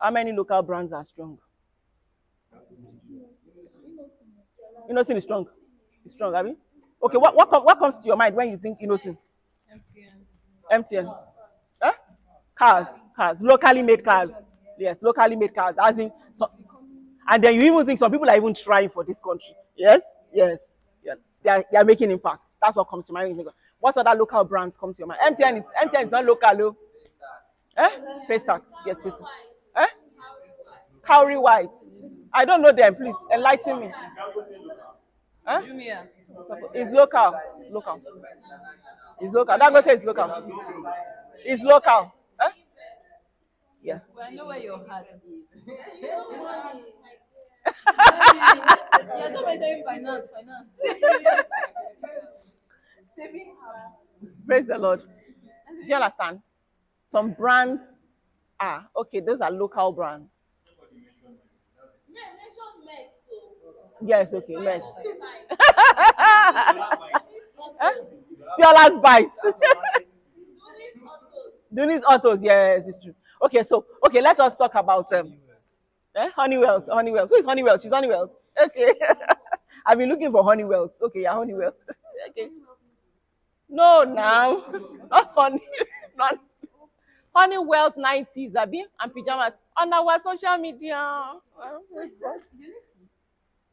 How 0.00 0.10
many 0.10 0.32
local 0.32 0.62
brands 0.62 0.92
are 0.92 1.04
strong? 1.04 1.38
Innoson 4.90 5.16
is 5.16 5.24
strong. 5.24 5.46
It's 6.04 6.14
strong, 6.14 6.34
Abby. 6.34 6.56
Okay, 7.02 7.16
what, 7.18 7.34
what, 7.34 7.50
com- 7.50 7.64
what 7.64 7.78
comes 7.78 7.96
to 7.98 8.06
your 8.06 8.16
mind 8.16 8.34
when 8.34 8.48
you 8.50 8.58
think 8.58 8.78
Innoson? 8.80 9.16
MTN. 10.72 11.14
Huh? 11.82 11.92
Cars. 12.54 12.86
Cars. 13.16 13.38
Locally 13.40 13.82
made 13.82 14.04
cars. 14.04 14.30
Yes, 14.78 14.96
locally 15.00 15.36
made 15.36 15.54
cars. 15.54 15.76
As 15.82 15.98
in, 15.98 16.10
so, 16.38 16.50
and 17.30 17.42
then 17.42 17.54
you 17.54 17.62
even 17.62 17.84
think 17.86 17.98
some 17.98 18.10
people 18.10 18.28
are 18.28 18.36
even 18.36 18.54
trying 18.54 18.88
for 18.90 19.04
this 19.04 19.16
country. 19.22 19.54
Yes? 19.76 20.02
Yes. 20.32 20.72
Yeah. 21.04 21.14
They, 21.42 21.50
are, 21.50 21.64
they 21.70 21.78
are 21.78 21.84
making 21.84 22.10
impact. 22.10 22.40
That's 22.62 22.76
what 22.76 22.88
comes 22.88 23.06
to 23.06 23.12
mind. 23.12 23.28
when 23.28 23.30
you 23.30 23.36
think 23.36 23.48
of- 23.48 23.54
What 23.80 23.96
other 23.96 24.18
local 24.18 24.44
brands 24.44 24.76
come 24.78 24.94
to 24.94 24.98
your 24.98 25.06
mind? 25.08 25.20
MTN 25.36 25.58
is, 25.58 25.64
MTN 25.84 26.04
is 26.04 26.10
not 26.10 26.24
local, 26.24 26.56
though. 26.56 26.76
Eh? 27.76 27.88
Paystack. 28.28 28.62
Yes, 28.86 28.96
Paystack. 29.04 29.26
Eh? 29.76 29.86
Cowrywise. 31.06 31.70
I 32.32 32.44
don't 32.44 32.62
know 32.62 32.72
them. 32.72 32.94
Please 32.96 33.14
enlighten 33.32 33.80
me. 33.80 33.90
Huh? 35.44 35.62
Jumia. 35.62 36.02
It's 36.74 36.92
local. 36.92 37.34
It's 37.60 37.70
local. 37.70 38.00
It's 39.20 39.32
local. 39.32 39.56
Dangote 39.58 39.94
is 39.96 40.04
local. 40.04 40.50
It's 41.44 41.62
local. 41.62 42.12
Huh? 43.90 43.94
Yeah. 43.94 44.00
Well, 44.14 44.26
I 44.26 44.30
know 44.34 44.46
where 44.46 44.58
your 44.58 44.86
heart 44.86 45.06
is. 45.26 45.44
yeah, 49.08 49.28
don't 49.32 49.46
mention 49.46 49.82
finance, 49.84 50.26
finance. 50.32 50.68
Saving. 53.16 53.54
Praise 54.46 54.66
the 54.66 54.78
Lord. 54.78 55.00
Do 55.00 55.86
you 55.86 55.94
understand? 55.94 56.40
Some 57.10 57.32
brands 57.32 57.80
are 58.60 58.86
okay. 58.96 59.20
Those 59.20 59.40
are 59.40 59.50
local 59.50 59.92
brands. 59.92 60.28
Yes. 64.00 64.32
Okay. 64.32 64.56
Let's. 64.56 64.86
Fiola's 68.60 69.00
bites. 69.02 69.36
Dunis 71.74 72.02
autos. 72.08 72.38
Yes, 72.42 72.82
it's 72.86 73.02
true. 73.02 73.14
Okay. 73.42 73.62
So 73.62 73.86
okay. 74.06 74.20
Let 74.20 74.40
us 74.40 74.56
talk 74.56 74.74
about 74.74 75.12
um. 75.12 75.34
Eh? 76.16 76.30
Honeywell. 76.34 76.84
Honeywell. 76.90 77.26
Who 77.28 77.36
is 77.36 77.44
Honeywell? 77.44 77.78
She's 77.78 77.92
Honeywell. 77.92 78.32
Okay. 78.60 78.92
I've 79.86 79.98
been 79.98 80.08
looking 80.08 80.30
for 80.30 80.42
Honeywell. 80.44 80.92
Okay, 81.00 81.22
yeah, 81.22 81.32
Honeywell. 81.32 81.72
okay. 82.28 82.48
No, 83.68 84.04
now. 84.04 84.64
Not 85.10 85.32
Honey. 85.34 85.62
Not 86.16 86.38
Honeywell 87.34 87.92
90s, 87.92 88.56
Abi, 88.56 88.84
and 89.00 89.12
pajamas 89.14 89.54
on 89.76 89.92
our 89.92 90.20
social 90.22 90.58
media. 90.58 91.32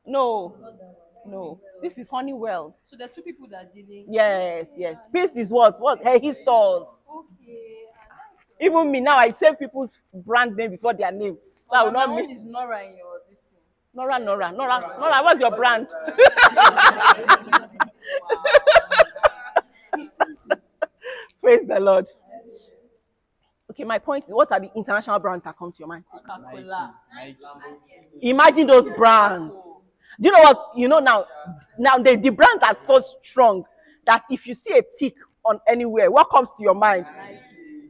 No, 0.06 0.56
no. 1.26 1.60
This 1.82 1.98
is 1.98 2.08
Honeywell. 2.08 2.78
So 2.86 2.96
there 2.96 3.08
are 3.08 3.12
two 3.12 3.24
people 3.24 3.48
that 3.50 3.66
are 3.66 3.70
dealing. 3.74 4.06
Yes, 4.08 4.68
yes. 4.78 4.96
This 5.12 5.36
is 5.36 5.50
what? 5.50 5.82
What? 5.82 6.04
Hair 6.04 6.36
stores. 6.36 6.88
Okay. 7.10 7.86
Even 8.60 8.92
me 8.92 9.02
now, 9.02 9.18
I 9.18 9.32
say 9.32 9.50
people's 9.58 10.00
brand 10.14 10.56
name 10.56 10.72
before 10.72 10.94
their 10.94 11.12
name. 11.12 11.38
So 11.70 11.78
I 11.78 11.84
will 11.84 11.92
not 11.92 12.16
make 12.16 12.30
is 12.30 12.44
Nora 12.44 12.84
in 12.86 12.98
your 12.98 13.20
this 13.30 13.40
thing. 13.40 13.60
Nora, 13.94 14.20
Nora, 14.20 14.52
Nora, 14.52 14.96
Nora. 15.00 15.24
What's 15.24 15.40
your 15.42 15.52
brand? 15.56 15.88
Praise 21.42 21.68
the 21.68 21.80
Lord. 21.80 22.08
Okay, 23.72 23.84
my 23.84 24.00
point 24.00 24.26
is, 24.26 24.32
what 24.32 24.52
are 24.52 24.60
the 24.60 24.72
international 24.76 25.20
brands 25.20 25.44
that 25.44 25.58
come 25.58 25.72
to 25.72 25.80
your 25.80 25.88
mind? 25.88 26.06
Coca-Cola. 26.12 26.96
Imagine 28.22 28.68
those 28.68 28.88
brands. 28.96 29.54
Do 30.20 30.30
you 30.30 30.32
know 30.32 30.42
what? 30.42 30.72
You 30.76 30.88
know 30.88 31.00
now, 31.00 31.26
now 31.78 31.98
the, 31.98 32.16
the 32.16 32.30
brands 32.30 32.64
are 32.64 32.78
so 32.88 33.04
strong 33.22 33.66
that 34.06 34.24
if 34.30 34.48
you 34.48 34.54
see 34.56 34.78
a 34.78 34.84
tick 34.98 35.16
on 35.44 35.60
anywhere, 35.68 36.10
what 36.10 36.30
comes 36.30 36.50
to 36.58 36.64
your 36.64 36.74
mind? 36.76 37.06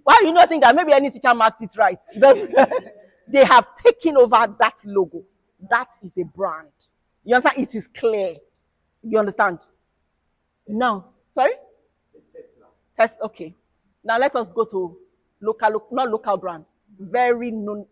Why 0.06 0.20
you 0.24 0.32
not 0.32 0.48
think 0.48 0.64
that 0.64 0.76
maybe 0.76 0.94
any 0.94 1.10
teacher 1.10 1.34
marked 1.34 1.62
it 1.62 1.72
right? 1.76 2.00
They 3.28 3.44
have 3.44 3.76
taken 3.76 4.18
over 4.18 4.56
that 4.60 4.76
logo. 4.86 5.24
That 5.68 5.88
is 6.04 6.12
a 6.20 6.24
brand. 6.24 6.70
You 7.24 7.36
understand? 7.36 7.68
It 7.68 7.74
is 7.76 7.88
clear. 7.88 8.36
You 9.02 9.18
understand? 9.18 9.58
Now, 10.68 11.06
sorry? 11.34 11.54
Test. 12.96 13.16
Okay. 13.24 13.56
Now 14.04 14.20
let 14.20 14.36
us 14.36 14.48
go 14.54 14.66
to 14.66 14.96
local, 15.42 15.72
lo- 15.72 15.88
not 15.92 16.10
local 16.12 16.38
brands, 16.38 16.70
very 17.00 17.50
no, 17.50 17.88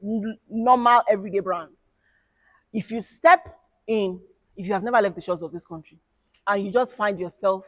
normal 0.47 1.01
everyday 1.09 1.39
brands. 1.39 1.73
If 2.71 2.91
you 2.91 3.01
step 3.01 3.57
in, 3.87 4.19
if 4.55 4.67
you 4.67 4.73
have 4.73 4.83
never 4.83 5.01
left 5.01 5.15
the 5.15 5.21
shores 5.21 5.41
of 5.41 5.51
this 5.51 5.65
country, 5.65 5.97
and 6.45 6.63
you 6.63 6.71
just 6.71 6.93
find 6.93 7.19
yourself 7.19 7.65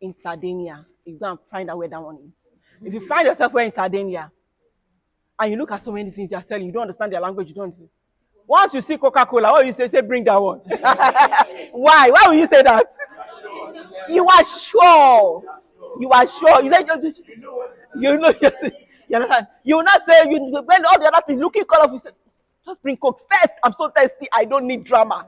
in 0.00 0.14
Sardinia, 0.14 0.86
you 1.04 1.18
go 1.18 1.30
and 1.30 1.38
find 1.50 1.68
out 1.70 1.76
where 1.76 1.88
that 1.88 2.00
one 2.00 2.16
is. 2.16 2.41
If 2.84 2.92
you 2.94 3.06
find 3.06 3.26
yourself 3.26 3.52
where 3.52 3.64
in 3.64 3.72
Sardinia, 3.72 4.30
and 5.38 5.50
you 5.50 5.56
look 5.58 5.70
at 5.72 5.84
so 5.84 5.92
many 5.92 6.10
things 6.10 6.30
they 6.30 6.36
are 6.36 6.44
selling, 6.48 6.66
you 6.66 6.72
don't 6.72 6.82
understand 6.82 7.12
their 7.12 7.20
language, 7.20 7.48
you 7.48 7.54
don't. 7.54 7.74
Once 8.46 8.74
you 8.74 8.82
see 8.82 8.96
Coca-Cola, 8.96 9.48
what 9.52 9.62
will 9.62 9.66
you 9.66 9.72
say? 9.74 9.88
Say, 9.88 10.00
bring 10.00 10.24
that 10.24 10.40
one. 10.40 10.58
Why? 11.72 12.08
Why 12.10 12.24
will 12.28 12.34
you 12.34 12.46
say 12.46 12.62
that? 12.62 12.86
You 14.08 14.26
are 14.26 14.44
sure. 14.44 15.42
You 16.00 16.10
are 16.10 16.26
sure. 16.26 16.62
You 16.62 16.72
say, 16.72 16.84
just- 16.84 17.02
just- 17.02 17.20
you 17.96 18.18
know, 18.18 18.32
you 19.08 19.16
understand? 19.16 19.46
You 19.64 19.76
will 19.76 19.84
not 19.84 20.04
say, 20.06 20.22
you, 20.28 20.62
when 20.64 20.84
all 20.86 20.98
the 20.98 21.06
other 21.12 21.22
things 21.26 21.40
looking 21.40 21.64
colorful, 21.64 21.94
you 21.94 22.00
say, 22.00 22.10
just 22.64 22.82
bring 22.82 22.96
Coke 22.96 23.20
first. 23.32 23.54
I'm 23.64 23.74
so 23.76 23.90
thirsty. 23.90 24.28
I 24.32 24.44
don't 24.44 24.66
need 24.66 24.84
drama. 24.84 25.26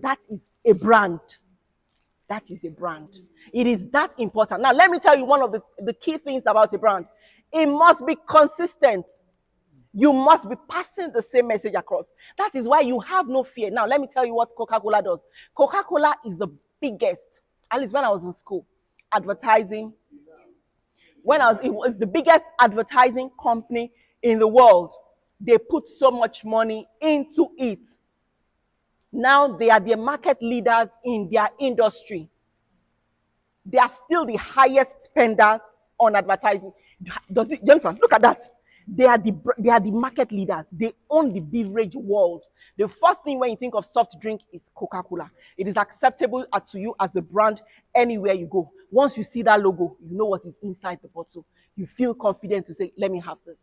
That 0.00 0.18
is 0.30 0.42
a 0.64 0.72
brand. 0.72 1.20
That 2.28 2.50
is 2.50 2.64
a 2.64 2.68
brand. 2.70 3.20
It 3.52 3.66
is 3.66 3.88
that 3.90 4.12
important. 4.18 4.62
Now, 4.62 4.72
let 4.72 4.90
me 4.90 4.98
tell 4.98 5.16
you 5.16 5.24
one 5.24 5.42
of 5.42 5.52
the, 5.52 5.60
the 5.78 5.92
key 5.92 6.18
things 6.18 6.44
about 6.46 6.72
a 6.74 6.78
brand. 6.78 7.06
It 7.52 7.66
must 7.66 8.04
be 8.04 8.16
consistent. 8.28 9.06
You 9.94 10.12
must 10.12 10.48
be 10.48 10.56
passing 10.68 11.12
the 11.14 11.22
same 11.22 11.46
message 11.46 11.74
across. 11.74 12.12
That 12.36 12.54
is 12.54 12.66
why 12.66 12.80
you 12.80 13.00
have 13.00 13.28
no 13.28 13.44
fear. 13.44 13.70
Now, 13.70 13.86
let 13.86 14.00
me 14.00 14.08
tell 14.12 14.26
you 14.26 14.34
what 14.34 14.54
Coca 14.56 14.80
Cola 14.80 15.02
does. 15.02 15.20
Coca 15.54 15.84
Cola 15.84 16.16
is 16.26 16.36
the 16.36 16.48
biggest, 16.80 17.28
at 17.70 17.80
least 17.80 17.92
when 17.92 18.04
I 18.04 18.10
was 18.10 18.24
in 18.24 18.32
school, 18.32 18.66
advertising. 19.12 19.92
When 21.22 21.40
I 21.40 21.52
was, 21.52 21.60
it 21.62 21.72
was 21.72 21.96
the 21.96 22.06
biggest 22.06 22.44
advertising 22.60 23.30
company 23.40 23.92
in 24.22 24.38
the 24.38 24.48
world. 24.48 24.90
They 25.40 25.58
put 25.58 25.84
so 25.98 26.10
much 26.10 26.44
money 26.44 26.86
into 27.00 27.48
it. 27.56 27.80
Now 29.16 29.56
they 29.56 29.70
are 29.70 29.80
the 29.80 29.96
market 29.96 30.42
leaders 30.42 30.90
in 31.02 31.30
their 31.32 31.48
industry. 31.58 32.28
They 33.64 33.78
are 33.78 33.88
still 33.88 34.26
the 34.26 34.36
highest 34.36 35.04
spenders 35.04 35.60
on 35.98 36.14
advertising. 36.14 36.70
Does 37.32 37.50
it, 37.50 37.64
Jameson, 37.64 37.96
look 38.02 38.12
at 38.12 38.20
that. 38.20 38.42
They 38.86 39.06
are 39.06 39.16
the 39.16 39.34
they 39.56 39.70
are 39.70 39.80
the 39.80 39.90
market 39.90 40.30
leaders. 40.30 40.66
They 40.70 40.92
own 41.08 41.32
the 41.32 41.40
beverage 41.40 41.94
world. 41.94 42.42
The 42.76 42.88
first 42.88 43.24
thing 43.24 43.38
when 43.38 43.50
you 43.50 43.56
think 43.56 43.74
of 43.74 43.86
soft 43.86 44.20
drink 44.20 44.42
is 44.52 44.60
Coca-Cola. 44.74 45.30
It 45.56 45.66
is 45.66 45.78
acceptable 45.78 46.44
to 46.70 46.78
you 46.78 46.94
as 47.00 47.16
a 47.16 47.22
brand 47.22 47.62
anywhere 47.94 48.34
you 48.34 48.46
go. 48.46 48.70
Once 48.90 49.16
you 49.16 49.24
see 49.24 49.40
that 49.44 49.62
logo, 49.62 49.96
you 50.06 50.14
know 50.18 50.26
what 50.26 50.44
is 50.44 50.52
inside 50.62 50.98
the 51.00 51.08
bottle. 51.08 51.46
You 51.74 51.86
feel 51.86 52.12
confident 52.12 52.66
to 52.66 52.74
say, 52.74 52.92
"Let 52.98 53.10
me 53.10 53.20
have 53.20 53.38
this." 53.46 53.58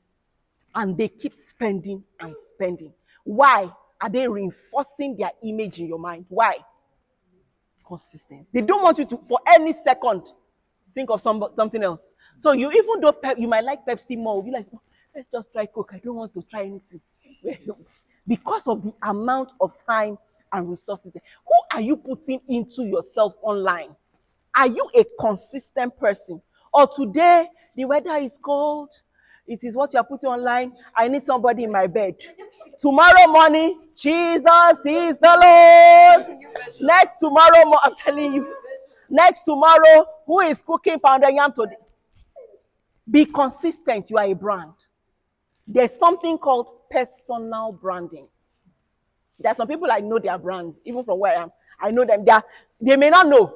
And 0.73 0.97
they 0.97 1.09
keep 1.09 1.35
spending 1.35 2.03
and 2.19 2.35
spending. 2.49 2.91
Why 3.23 3.71
are 4.03 4.09
they 4.09 4.27
reinforcing 4.27 5.15
their 5.15 5.31
image 5.43 5.79
in 5.79 5.87
your 5.87 5.97
mind? 5.97 6.25
Why? 6.27 6.57
Consistent. 7.87 8.45
They 8.51 8.59
don't 8.59 8.83
want 8.83 8.97
you 8.97 9.05
to, 9.05 9.17
for 9.29 9.39
any 9.47 9.73
second, 9.81 10.23
think 10.93 11.09
of 11.09 11.21
some, 11.21 11.41
something 11.55 11.81
else. 11.81 12.01
So 12.41 12.51
you 12.51 12.69
even 12.69 12.99
though 12.99 13.13
Pep, 13.13 13.37
you 13.39 13.47
might 13.47 13.63
like 13.63 13.85
Pepsi 13.85 14.17
more, 14.17 14.43
you'll 14.43 14.55
like, 14.55 14.67
"Oh, 14.75 14.81
let's 15.15 15.29
just 15.29 15.53
try 15.53 15.67
Coke. 15.67 15.91
I 15.93 15.99
don't 15.99 16.17
want 16.17 16.33
to 16.33 16.41
try 16.41 16.63
anything. 16.63 16.99
because 18.27 18.67
of 18.67 18.83
the 18.83 18.93
amount 19.03 19.51
of 19.61 19.73
time 19.85 20.17
and 20.51 20.69
resources. 20.69 21.13
Who 21.13 21.53
are 21.71 21.81
you 21.81 21.95
putting 21.95 22.41
into 22.49 22.83
yourself 22.83 23.35
online? 23.41 23.95
Are 24.53 24.67
you 24.67 24.89
a 24.95 25.05
consistent 25.17 25.97
person? 25.97 26.41
Or 26.73 26.89
today, 26.93 27.47
the 27.73 27.85
weather 27.85 28.17
is 28.17 28.33
cold. 28.43 28.89
It 29.45 29.59
is 29.63 29.75
what 29.75 29.93
you 29.93 29.99
are 29.99 30.05
putting 30.05 30.29
online. 30.29 30.73
I 30.95 31.07
need 31.07 31.25
somebody 31.25 31.63
in 31.65 31.71
my 31.71 31.87
bed. 31.87 32.15
Tomorrow 32.79 33.27
morning, 33.27 33.81
Jesus 33.95 34.77
is 34.85 35.15
the 35.21 35.37
Lord. 35.41 36.37
Next 36.79 37.17
tomorrow, 37.19 37.65
mo- 37.65 37.79
I'm 37.83 37.95
telling 37.95 38.33
you. 38.33 38.55
Next 39.09 39.41
tomorrow, 39.43 40.05
who 40.25 40.41
is 40.41 40.61
cooking 40.61 40.99
pounded 40.99 41.35
yam 41.35 41.51
today? 41.53 41.75
Be 43.09 43.25
consistent. 43.25 44.09
You 44.09 44.17
are 44.17 44.25
a 44.25 44.33
brand. 44.33 44.73
There's 45.67 45.93
something 45.93 46.37
called 46.37 46.67
personal 46.89 47.73
branding. 47.73 48.27
There 49.39 49.51
are 49.51 49.55
some 49.55 49.67
people 49.67 49.91
I 49.91 49.99
know 49.99 50.19
their 50.19 50.37
brands, 50.37 50.79
even 50.85 51.03
from 51.03 51.19
where 51.19 51.37
I 51.37 51.43
am. 51.43 51.51
I 51.79 51.91
know 51.91 52.05
them. 52.05 52.23
They, 52.23 52.31
are, 52.31 52.43
they 52.79 52.95
may 52.95 53.09
not 53.09 53.27
know, 53.27 53.53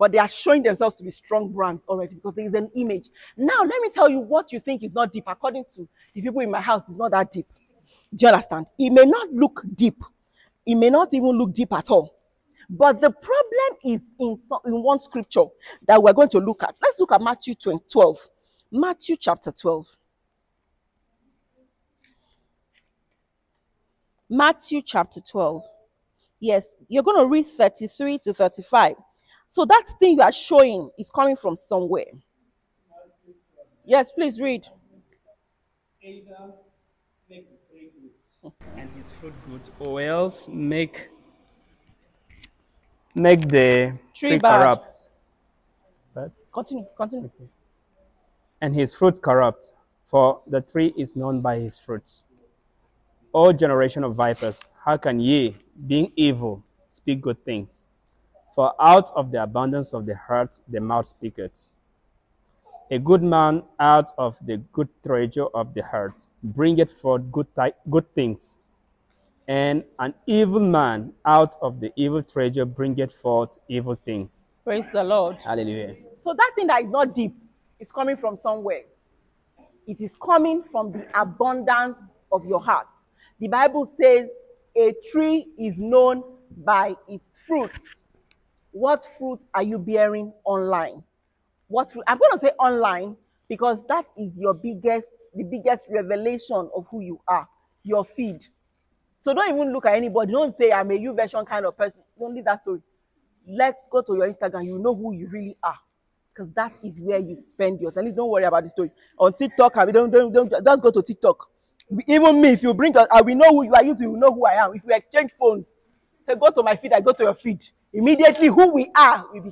but 0.00 0.12
they 0.12 0.18
are 0.18 0.26
showing 0.26 0.62
themselves 0.62 0.96
to 0.96 1.04
be 1.04 1.10
strong 1.10 1.52
brands 1.52 1.84
already 1.86 2.14
because 2.14 2.34
there 2.34 2.46
is 2.46 2.54
an 2.54 2.70
image. 2.74 3.10
Now, 3.36 3.60
let 3.60 3.82
me 3.82 3.90
tell 3.90 4.08
you 4.08 4.18
what 4.18 4.50
you 4.50 4.58
think 4.58 4.82
is 4.82 4.94
not 4.94 5.12
deep. 5.12 5.24
According 5.26 5.64
to 5.74 5.86
the 6.14 6.22
people 6.22 6.40
in 6.40 6.50
my 6.50 6.62
house, 6.62 6.82
it's 6.88 6.98
not 6.98 7.10
that 7.10 7.30
deep. 7.30 7.46
Do 8.14 8.24
you 8.24 8.32
understand? 8.32 8.68
It 8.78 8.88
may 8.88 9.04
not 9.04 9.30
look 9.30 9.62
deep. 9.74 10.02
It 10.64 10.76
may 10.76 10.88
not 10.88 11.12
even 11.12 11.32
look 11.32 11.52
deep 11.52 11.70
at 11.74 11.90
all. 11.90 12.14
But 12.70 13.02
the 13.02 13.10
problem 13.10 13.76
is 13.84 14.00
in, 14.18 14.38
some, 14.48 14.60
in 14.64 14.82
one 14.82 15.00
scripture 15.00 15.44
that 15.86 16.02
we're 16.02 16.14
going 16.14 16.30
to 16.30 16.38
look 16.38 16.62
at. 16.62 16.76
Let's 16.80 16.98
look 16.98 17.12
at 17.12 17.20
Matthew 17.20 17.54
20 17.54 17.84
12. 17.92 18.16
Matthew 18.72 19.16
chapter 19.20 19.52
12. 19.52 19.86
Matthew 24.30 24.80
chapter 24.80 25.20
12. 25.20 25.62
Yes, 26.40 26.64
you're 26.88 27.02
going 27.02 27.18
to 27.18 27.26
read 27.26 27.48
33 27.58 28.20
to 28.20 28.32
35. 28.32 28.94
So 29.52 29.64
that 29.64 29.84
thing 29.98 30.14
you 30.16 30.22
are 30.22 30.32
showing 30.32 30.90
is 30.98 31.10
coming 31.10 31.36
from 31.36 31.56
somewhere. 31.56 32.04
Yes, 33.84 34.10
please 34.14 34.38
read. 34.40 34.64
either 36.02 36.52
make 37.28 37.46
the 37.50 37.56
tree 37.68 37.90
and 38.76 38.88
his 38.94 39.06
fruit 39.20 39.34
good, 39.48 39.60
or 39.78 40.00
else 40.00 40.48
make 40.48 41.08
make 43.14 43.48
the 43.48 43.98
Tree 44.14 44.30
tree, 44.30 44.40
corrupt. 44.40 45.08
But, 46.14 46.30
Continue, 46.52 46.86
continue. 46.96 47.30
and 48.60 48.74
his 48.74 48.94
fruit 48.94 49.20
corrupt, 49.20 49.72
for 50.02 50.40
the 50.46 50.60
tree 50.60 50.94
is 50.96 51.16
known 51.16 51.40
by 51.40 51.58
his 51.58 51.78
fruits. 51.78 52.22
O 53.34 53.52
generation 53.52 54.04
of 54.04 54.14
vipers, 54.16 54.70
how 54.84 54.96
can 54.96 55.20
ye, 55.20 55.56
being 55.86 56.12
evil, 56.16 56.62
speak 56.88 57.20
good 57.20 57.44
things? 57.44 57.86
For 58.54 58.74
out 58.80 59.10
of 59.14 59.30
the 59.30 59.42
abundance 59.42 59.94
of 59.94 60.06
the 60.06 60.16
heart 60.16 60.58
the 60.68 60.80
mouth 60.80 61.06
speaketh. 61.06 61.68
A 62.90 62.98
good 62.98 63.22
man 63.22 63.62
out 63.78 64.10
of 64.18 64.36
the 64.44 64.56
good 64.72 64.88
treasure 65.06 65.46
of 65.54 65.74
the 65.74 65.82
heart 65.82 66.26
bringeth 66.42 66.90
forth 66.90 67.22
good, 67.30 67.46
good 67.88 68.12
things, 68.14 68.58
and 69.46 69.84
an 70.00 70.14
evil 70.26 70.60
man 70.60 71.12
out 71.24 71.54
of 71.62 71.78
the 71.78 71.92
evil 71.94 72.22
treasure 72.22 72.64
bringeth 72.64 73.12
forth 73.12 73.58
evil 73.68 73.94
things. 74.04 74.50
Praise 74.64 74.84
the 74.92 75.04
Lord. 75.04 75.36
Hallelujah. 75.36 75.94
So 76.24 76.34
that 76.36 76.52
thing 76.56 76.66
that 76.66 76.82
is 76.82 76.90
not 76.90 77.14
deep 77.14 77.34
is 77.78 77.90
coming 77.92 78.16
from 78.16 78.38
somewhere. 78.42 78.82
It 79.86 80.00
is 80.00 80.16
coming 80.22 80.64
from 80.70 80.92
the 80.92 81.06
abundance 81.20 81.98
of 82.32 82.44
your 82.44 82.60
heart. 82.60 82.88
The 83.38 83.48
Bible 83.48 83.90
says 84.00 84.28
a 84.76 84.94
tree 85.10 85.46
is 85.58 85.76
known 85.78 86.22
by 86.58 86.94
its 87.08 87.38
fruits. 87.46 87.78
What 88.72 89.06
fruit 89.18 89.40
are 89.54 89.62
you 89.62 89.78
bearing 89.78 90.32
online? 90.44 91.02
What 91.68 91.90
fruit? 91.92 92.04
I'm 92.06 92.18
going 92.18 92.32
to 92.32 92.38
say 92.38 92.52
online 92.58 93.16
because 93.48 93.84
that 93.88 94.06
is 94.16 94.38
your 94.38 94.54
biggest, 94.54 95.12
the 95.34 95.42
biggest 95.42 95.86
revelation 95.90 96.70
of 96.74 96.86
who 96.90 97.00
you 97.00 97.20
are, 97.26 97.48
your 97.82 98.04
feed. 98.04 98.46
So 99.22 99.34
don't 99.34 99.52
even 99.52 99.72
look 99.72 99.86
at 99.86 99.94
anybody. 99.94 100.32
Don't 100.32 100.56
say 100.56 100.72
I'm 100.72 100.90
a 100.90 100.94
YouVersion 100.94 101.46
kind 101.46 101.66
of 101.66 101.76
person. 101.76 102.00
Don't 102.18 102.34
leave 102.34 102.44
that 102.44 102.62
story. 102.62 102.80
Let's 103.46 103.86
go 103.90 104.02
to 104.02 104.14
your 104.14 104.28
Instagram. 104.28 104.66
You 104.66 104.78
know 104.78 104.94
who 104.94 105.12
you 105.12 105.28
really 105.28 105.56
are. 105.62 105.78
Because 106.32 106.52
that 106.54 106.72
is 106.82 106.98
where 107.00 107.18
you 107.18 107.36
spend 107.36 107.80
your 107.80 107.90
time. 107.90 108.14
Don't 108.14 108.30
worry 108.30 108.44
about 108.44 108.62
the 108.62 108.70
story. 108.70 108.90
On 109.18 109.32
TikTok, 109.32 109.76
I 109.76 109.84
mean, 109.84 109.94
don't, 109.94 110.10
don't, 110.10 110.32
don't 110.32 110.64
just 110.64 110.82
go 110.82 110.90
to 110.92 111.02
TikTok. 111.02 111.48
Even 112.06 112.40
me, 112.40 112.50
if 112.50 112.62
you 112.62 112.72
bring, 112.72 112.96
us, 112.96 113.08
I 113.12 113.20
will 113.20 113.34
know 113.34 113.50
who 113.50 113.64
you 113.64 113.74
are. 113.74 113.84
You 113.84 113.94
will 114.10 114.16
know 114.16 114.32
who 114.32 114.46
I 114.46 114.64
am. 114.64 114.74
If 114.74 114.84
we 114.84 114.94
exchange 114.94 115.32
phones, 115.38 115.66
say 116.26 116.34
go 116.36 116.50
to 116.50 116.62
my 116.62 116.76
feed, 116.76 116.92
I 116.92 117.00
go 117.00 117.12
to 117.12 117.24
your 117.24 117.34
feed. 117.34 117.60
Immediately, 117.92 118.48
who 118.48 118.72
we 118.72 118.90
are 118.96 119.26
will 119.32 119.42
be 119.42 119.50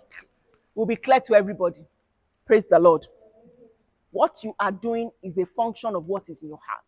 will 0.74 0.86
be 0.86 0.96
clear 0.96 1.20
to 1.20 1.34
everybody. 1.34 1.84
Praise 2.46 2.66
the 2.70 2.78
Lord. 2.78 3.06
What 4.10 4.36
you 4.42 4.54
are 4.60 4.72
doing 4.72 5.10
is 5.22 5.36
a 5.38 5.46
function 5.56 5.94
of 5.94 6.06
what 6.06 6.28
is 6.28 6.42
in 6.42 6.48
your 6.48 6.60
heart. 6.66 6.84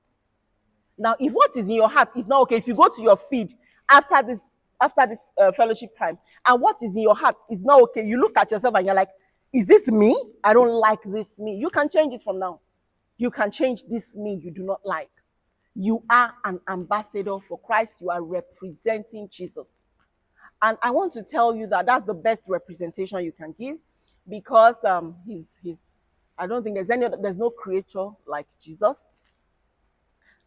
Now, 0.96 1.16
if 1.18 1.32
what 1.32 1.56
is 1.56 1.64
in 1.66 1.72
your 1.72 1.88
heart 1.88 2.10
is 2.16 2.26
not 2.26 2.42
okay, 2.42 2.56
if 2.56 2.68
you 2.68 2.74
go 2.74 2.88
to 2.88 3.02
your 3.02 3.16
feed 3.16 3.52
after 3.90 4.22
this 4.22 4.40
after 4.80 5.06
this 5.06 5.30
uh, 5.40 5.52
fellowship 5.52 5.90
time, 5.98 6.18
and 6.46 6.60
what 6.60 6.76
is 6.82 6.94
in 6.94 7.02
your 7.02 7.16
heart 7.16 7.36
is 7.50 7.62
not 7.62 7.82
okay, 7.82 8.06
you 8.06 8.18
look 8.20 8.36
at 8.36 8.50
yourself 8.50 8.74
and 8.76 8.86
you're 8.86 8.94
like, 8.94 9.10
"Is 9.52 9.66
this 9.66 9.88
me? 9.88 10.16
I 10.44 10.52
don't 10.52 10.72
like 10.72 11.00
this 11.04 11.38
me." 11.38 11.56
You 11.56 11.70
can 11.70 11.88
change 11.88 12.14
it 12.14 12.22
from 12.22 12.38
now. 12.38 12.60
You 13.18 13.30
can 13.30 13.50
change 13.50 13.82
this 13.90 14.04
me 14.14 14.40
you 14.42 14.50
do 14.50 14.62
not 14.62 14.80
like. 14.84 15.10
You 15.74 16.02
are 16.10 16.32
an 16.44 16.60
ambassador 16.68 17.38
for 17.48 17.58
Christ. 17.58 17.94
You 18.00 18.10
are 18.10 18.22
representing 18.22 19.28
Jesus. 19.32 19.66
And 20.62 20.76
I 20.82 20.90
want 20.90 21.12
to 21.14 21.22
tell 21.22 21.54
you 21.54 21.66
that 21.68 21.86
that's 21.86 22.06
the 22.06 22.14
best 22.14 22.42
representation 22.46 23.24
you 23.24 23.32
can 23.32 23.54
give 23.58 23.78
because 24.28 24.76
um, 24.84 25.16
he's, 25.26 25.46
he's, 25.62 25.78
I 26.38 26.46
don't 26.46 26.62
think 26.62 26.76
there's 26.76 26.90
any 26.90 27.06
other, 27.06 27.16
there's 27.20 27.38
no 27.38 27.50
creature 27.50 28.08
like 28.26 28.46
Jesus. 28.62 29.14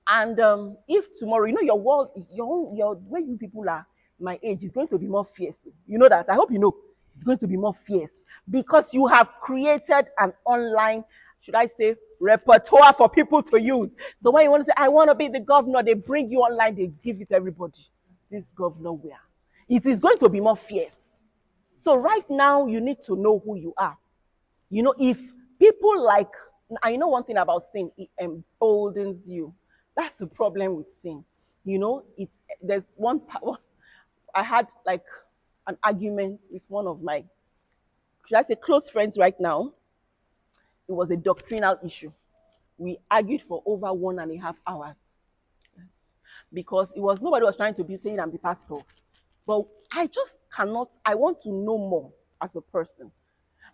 And 0.07 0.39
um, 0.39 0.77
if 0.87 1.17
tomorrow, 1.17 1.45
you 1.45 1.53
know, 1.53 1.61
your 1.61 1.79
world, 1.79 2.09
your 2.31 2.73
your 2.75 2.95
where 2.95 3.21
you 3.21 3.37
people 3.37 3.67
are, 3.69 3.85
my 4.19 4.39
age 4.43 4.63
is 4.63 4.71
going 4.71 4.89
to 4.89 4.97
be 4.97 5.07
more 5.07 5.25
fierce. 5.25 5.67
You 5.87 5.97
know 5.97 6.09
that. 6.09 6.29
I 6.29 6.33
hope 6.33 6.51
you 6.51 6.59
know 6.59 6.75
it's 7.15 7.23
going 7.23 7.37
to 7.39 7.47
be 7.47 7.57
more 7.57 7.73
fierce 7.73 8.13
because 8.49 8.93
you 8.93 9.07
have 9.07 9.29
created 9.41 10.07
an 10.19 10.33
online, 10.45 11.03
should 11.41 11.55
I 11.55 11.67
say, 11.67 11.95
repertoire 12.19 12.93
for 12.93 13.07
people 13.07 13.43
to 13.43 13.61
use. 13.61 13.91
So 14.21 14.31
when 14.31 14.43
you 14.43 14.51
want 14.51 14.63
to 14.63 14.65
say, 14.65 14.73
I 14.75 14.89
want 14.89 15.09
to 15.09 15.15
be 15.15 15.27
the 15.29 15.39
governor, 15.39 15.83
they 15.83 15.93
bring 15.93 16.29
you 16.29 16.39
online, 16.39 16.75
they 16.75 16.91
give 17.01 17.21
it 17.21 17.29
to 17.29 17.35
everybody. 17.35 17.87
This 18.29 18.45
governor 18.55 18.93
where? 18.93 19.19
It 19.73 19.87
is 19.87 19.97
going 19.97 20.19
to 20.19 20.29
be 20.29 20.39
more 20.39 20.55
fierce. 20.55 21.15
So 21.81 21.95
right 21.95 22.29
now, 22.29 22.67
you 22.67 22.79
need 22.79 22.99
to 23.07 23.15
know 23.15 23.41
who 23.43 23.55
you 23.55 23.73
are. 23.75 23.97
You 24.69 24.83
know, 24.83 24.93
if 24.99 25.19
people 25.57 25.99
like, 25.99 26.29
I 26.83 26.95
know 26.95 27.07
one 27.07 27.23
thing 27.23 27.37
about 27.37 27.63
sin, 27.71 27.91
it 27.97 28.07
emboldens 28.19 29.25
you. 29.25 29.51
That's 29.97 30.13
the 30.17 30.27
problem 30.27 30.75
with 30.75 30.85
sin. 31.01 31.25
You 31.65 31.79
know, 31.79 32.03
it's 32.15 32.37
there's 32.61 32.83
one. 32.97 33.21
I 34.35 34.43
had 34.43 34.67
like 34.85 35.05
an 35.65 35.75
argument 35.83 36.45
with 36.51 36.61
one 36.67 36.85
of 36.85 37.01
my, 37.01 37.23
should 38.27 38.37
I 38.37 38.43
say, 38.43 38.55
close 38.55 38.91
friends 38.91 39.17
right 39.17 39.39
now. 39.39 39.73
It 40.87 40.91
was 40.91 41.09
a 41.09 41.17
doctrinal 41.17 41.79
issue. 41.83 42.11
We 42.77 42.99
argued 43.09 43.41
for 43.47 43.63
over 43.65 43.91
one 43.91 44.19
and 44.19 44.31
a 44.31 44.37
half 44.37 44.57
hours. 44.67 44.97
Because 46.53 46.89
it 46.95 46.99
was 46.99 47.19
nobody 47.21 47.43
was 47.43 47.57
trying 47.57 47.73
to 47.73 47.83
be 47.83 47.97
saying 47.97 48.19
I'm 48.19 48.31
the 48.31 48.37
pastor. 48.37 48.77
But 49.45 49.65
I 49.91 50.07
just 50.07 50.37
cannot, 50.55 50.89
I 51.05 51.15
want 51.15 51.41
to 51.43 51.49
know 51.49 51.77
more 51.77 52.11
as 52.41 52.55
a 52.55 52.61
person 52.61 53.11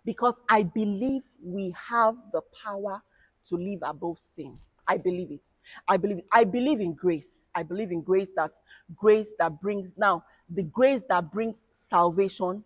because 0.04 0.34
I 0.48 0.62
believe 0.62 1.22
we 1.42 1.74
have 1.88 2.16
the 2.32 2.42
power 2.64 3.02
to 3.48 3.56
live 3.56 3.80
above 3.82 4.18
sin. 4.36 4.58
I 4.86 4.96
believe 4.96 5.30
it. 5.30 5.42
I 5.88 5.96
believe. 5.96 6.22
I 6.32 6.44
believe 6.44 6.80
in 6.80 6.94
grace. 6.94 7.46
I 7.54 7.62
believe 7.62 7.92
in 7.92 8.02
grace 8.02 8.30
that 8.36 8.52
grace 8.96 9.28
that 9.38 9.60
brings 9.60 9.92
now 9.96 10.24
the 10.48 10.62
grace 10.64 11.02
that 11.08 11.32
brings 11.32 11.58
salvation, 11.88 12.64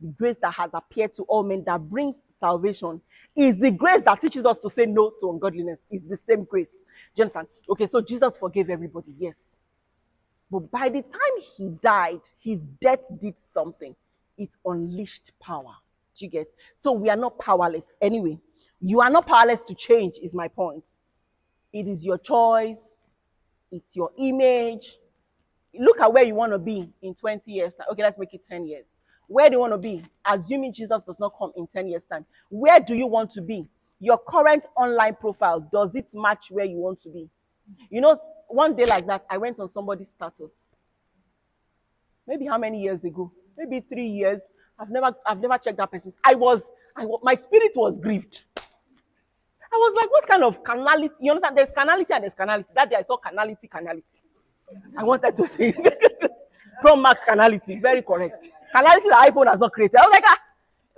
the 0.00 0.08
grace 0.08 0.36
that 0.42 0.54
has 0.54 0.70
appeared 0.72 1.14
to 1.14 1.24
all 1.24 1.42
men 1.42 1.62
that 1.66 1.88
brings 1.90 2.16
salvation 2.40 3.00
is 3.36 3.58
the 3.58 3.70
grace 3.70 4.02
that 4.04 4.20
teaches 4.20 4.46
us 4.46 4.58
to 4.60 4.70
say 4.70 4.86
no 4.86 5.12
to 5.20 5.30
ungodliness. 5.30 5.80
Is 5.90 6.04
the 6.04 6.16
same 6.16 6.44
grace. 6.44 6.72
Do 6.72 6.76
you 7.16 7.24
understand? 7.24 7.48
Okay, 7.68 7.86
so 7.86 8.00
Jesus 8.00 8.38
forgave 8.38 8.70
everybody, 8.70 9.14
yes. 9.18 9.56
But 10.50 10.70
by 10.70 10.88
the 10.88 11.02
time 11.02 11.44
he 11.56 11.68
died, 11.82 12.20
his 12.38 12.60
death 12.80 13.04
did 13.20 13.36
something. 13.36 13.94
It 14.36 14.50
unleashed 14.64 15.32
power. 15.40 15.74
Do 16.18 16.24
you 16.24 16.30
get? 16.30 16.48
So 16.80 16.92
we 16.92 17.10
are 17.10 17.16
not 17.16 17.38
powerless. 17.38 17.84
Anyway, 18.00 18.38
you 18.80 19.00
are 19.00 19.10
not 19.10 19.26
powerless 19.26 19.62
to 19.62 19.74
change, 19.74 20.18
is 20.22 20.34
my 20.34 20.48
point. 20.48 20.88
It 21.72 21.86
is 21.86 22.04
your 22.04 22.18
choice, 22.18 22.80
it's 23.70 23.94
your 23.94 24.10
image. 24.18 24.96
Look 25.78 26.00
at 26.00 26.12
where 26.12 26.24
you 26.24 26.34
want 26.34 26.52
to 26.52 26.58
be 26.58 26.90
in 27.02 27.14
20 27.14 27.52
years. 27.52 27.74
Okay, 27.92 28.02
let's 28.02 28.18
make 28.18 28.32
it 28.32 28.44
10 28.48 28.66
years. 28.66 28.86
Where 29.26 29.48
do 29.48 29.56
you 29.56 29.60
want 29.60 29.74
to 29.74 29.78
be? 29.78 30.02
Assuming 30.24 30.72
Jesus 30.72 31.02
does 31.06 31.18
not 31.20 31.34
come 31.38 31.52
in 31.56 31.66
10 31.66 31.88
years' 31.88 32.06
time. 32.06 32.24
Where 32.48 32.80
do 32.80 32.94
you 32.94 33.06
want 33.06 33.32
to 33.34 33.42
be? 33.42 33.68
Your 34.00 34.18
current 34.18 34.64
online 34.76 35.16
profile, 35.16 35.60
does 35.60 35.94
it 35.94 36.06
match 36.14 36.46
where 36.50 36.64
you 36.64 36.78
want 36.78 37.02
to 37.02 37.10
be? 37.10 37.28
You 37.90 38.00
know, 38.00 38.18
one 38.48 38.74
day 38.74 38.84
like 38.84 39.06
that, 39.06 39.24
I 39.30 39.38
went 39.38 39.58
on 39.60 39.68
somebody's 39.68 40.08
status. 40.08 40.62
Maybe 42.26 42.46
how 42.46 42.58
many 42.58 42.82
years 42.82 43.02
ago? 43.04 43.32
Maybe 43.56 43.84
three 43.88 44.08
years. 44.08 44.40
I've 44.78 44.90
never, 44.90 45.14
I've 45.26 45.40
never 45.40 45.58
checked 45.58 45.78
that 45.78 45.90
person's. 45.90 46.14
I 46.24 46.34
was, 46.34 46.62
I, 46.96 47.06
my 47.22 47.34
spirit 47.34 47.72
was 47.74 47.98
grieved. 47.98 48.42
I 48.56 49.76
was 49.76 49.94
like, 49.96 50.10
what 50.10 50.26
kind 50.26 50.44
of 50.44 50.62
carnality? 50.64 51.14
You 51.20 51.32
understand? 51.32 51.56
There's 51.56 51.70
carnality 51.70 52.12
and 52.12 52.22
there's 52.22 52.34
carnality. 52.34 52.70
That 52.74 52.90
day 52.90 52.96
I 52.96 53.02
saw 53.02 53.16
carnality, 53.16 53.68
carnality. 53.68 54.22
I 54.96 55.04
wanted 55.04 55.36
to 55.36 55.46
say 55.48 55.74
Pro 56.80 56.96
Max 56.96 57.22
carnality, 57.26 57.78
very 57.78 58.02
correct. 58.02 58.38
Carnality 58.72 59.08
that 59.08 59.32
iPhone 59.32 59.48
has 59.48 59.58
not 59.58 59.72
created. 59.72 59.96
I 59.96 60.02
was 60.06 60.12
like, 60.12 60.24
ah, 60.26 60.38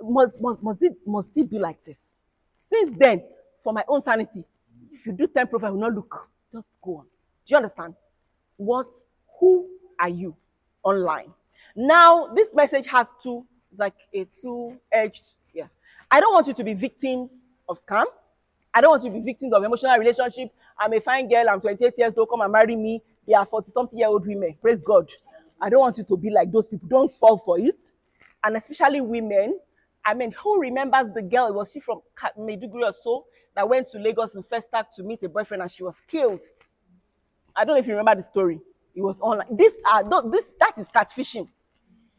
must, 0.01 0.41
must, 0.41 0.63
must, 0.63 0.81
it, 0.83 0.93
must 1.05 1.37
it 1.37 1.49
be 1.49 1.59
like 1.59 1.83
this? 1.85 1.97
Since 2.69 2.97
then, 2.97 3.23
for 3.63 3.73
my 3.73 3.83
own 3.87 4.01
sanity, 4.01 4.43
if 4.91 5.05
you 5.05 5.13
do 5.13 5.27
10 5.27 5.47
profile, 5.47 5.69
I 5.69 5.71
will 5.71 5.79
not 5.79 5.93
look. 5.93 6.29
Just 6.51 6.69
go 6.81 6.97
on. 6.97 7.03
Do 7.03 7.51
you 7.51 7.57
understand? 7.57 7.95
What, 8.57 8.87
who 9.39 9.67
are 9.99 10.09
you 10.09 10.35
online? 10.83 11.31
Now, 11.75 12.27
this 12.33 12.53
message 12.53 12.85
has 12.87 13.07
two, 13.23 13.45
like 13.77 13.95
a 14.13 14.25
two-edged, 14.41 15.23
yeah. 15.53 15.67
I 16.09 16.19
don't 16.19 16.33
want 16.33 16.47
you 16.47 16.53
to 16.53 16.63
be 16.63 16.73
victims 16.73 17.39
of 17.69 17.83
scam. 17.85 18.05
I 18.73 18.81
don't 18.81 18.91
want 18.91 19.03
you 19.03 19.09
to 19.09 19.15
be 19.17 19.21
victims 19.21 19.53
of 19.53 19.63
emotional 19.63 19.97
relationship. 19.97 20.51
I'm 20.79 20.93
a 20.93 20.99
fine 20.99 21.29
girl, 21.29 21.45
I'm 21.49 21.61
28 21.61 21.93
years 21.97 22.13
old, 22.17 22.29
come 22.29 22.41
and 22.41 22.51
marry 22.51 22.75
me. 22.75 23.01
They 23.27 23.33
are 23.33 23.45
40 23.45 23.71
something 23.71 23.97
year 23.99 24.07
old 24.07 24.27
women. 24.27 24.55
Praise 24.61 24.81
God. 24.81 25.09
I 25.61 25.69
don't 25.69 25.79
want 25.79 25.97
you 25.97 26.03
to 26.03 26.17
be 26.17 26.29
like 26.29 26.51
those 26.51 26.67
people. 26.67 26.87
Don't 26.87 27.11
fall 27.11 27.37
for 27.37 27.59
it. 27.59 27.79
And 28.43 28.57
especially 28.57 28.99
women. 28.99 29.59
I 30.05 30.13
mean, 30.13 30.31
who 30.31 30.59
remembers 30.59 31.13
the 31.13 31.21
girl? 31.21 31.53
Was 31.53 31.71
she 31.71 31.79
from 31.79 32.01
Maiduguri 32.37 32.83
or 32.83 32.93
so 33.03 33.25
that 33.55 33.67
went 33.67 33.87
to 33.91 33.99
Lagos 33.99 34.35
in 34.35 34.43
first 34.43 34.69
act 34.73 34.95
to 34.95 35.03
meet 35.03 35.23
a 35.23 35.29
boyfriend 35.29 35.61
and 35.61 35.71
she 35.71 35.83
was 35.83 35.95
killed? 36.07 36.41
I 37.55 37.65
don't 37.65 37.75
know 37.75 37.79
if 37.79 37.87
you 37.87 37.93
remember 37.93 38.15
the 38.15 38.23
story. 38.23 38.59
It 38.95 39.01
was 39.01 39.19
online. 39.21 39.55
This 39.55 39.73
ah, 39.85 40.01
no, 40.05 40.29
this 40.29 40.45
that 40.59 40.77
is 40.77 40.87
catfishing 40.89 41.47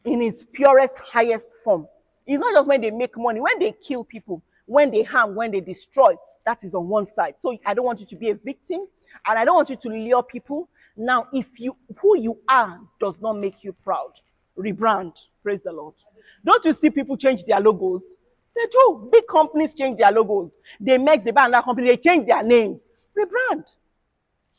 in 0.04 0.22
its 0.22 0.44
purest, 0.52 0.94
highest 0.98 1.54
form. 1.64 1.86
It's 2.26 2.40
not 2.40 2.54
just 2.54 2.68
when 2.68 2.80
they 2.80 2.90
make 2.90 3.16
money, 3.16 3.40
when 3.40 3.58
they 3.58 3.72
kill 3.72 4.04
people, 4.04 4.42
when 4.66 4.90
they 4.90 5.02
harm, 5.02 5.34
when 5.34 5.50
they 5.50 5.60
destroy, 5.60 6.14
that 6.46 6.64
is 6.64 6.74
on 6.74 6.88
one 6.88 7.06
side. 7.06 7.34
So 7.38 7.56
I 7.66 7.74
don't 7.74 7.84
want 7.84 8.00
you 8.00 8.06
to 8.06 8.16
be 8.16 8.30
a 8.30 8.34
victim, 8.34 8.86
and 9.26 9.38
I 9.38 9.44
don't 9.44 9.56
want 9.56 9.70
you 9.70 9.76
to 9.76 9.88
lure 9.88 10.22
people. 10.22 10.68
Now, 10.96 11.26
if 11.32 11.58
you 11.58 11.76
who 11.98 12.18
you 12.18 12.38
are 12.48 12.80
does 13.00 13.20
not 13.20 13.34
make 13.34 13.64
you 13.64 13.72
proud, 13.72 14.12
rebrand. 14.58 15.12
Praise 15.42 15.60
the 15.64 15.72
Lord. 15.72 15.94
Don't 16.44 16.64
you 16.64 16.74
see 16.74 16.90
people 16.90 17.16
change 17.16 17.44
their 17.44 17.60
logos? 17.60 18.02
They 18.54 18.66
do. 18.70 19.08
Big 19.10 19.26
companies 19.26 19.74
change 19.74 19.98
their 19.98 20.12
logos. 20.12 20.50
They 20.80 20.98
make 20.98 21.24
the 21.24 21.32
banner 21.32 21.62
company, 21.62 21.88
they 21.88 21.96
change 21.96 22.26
their 22.26 22.42
names. 22.42 22.80
Rebrand. 23.16 23.64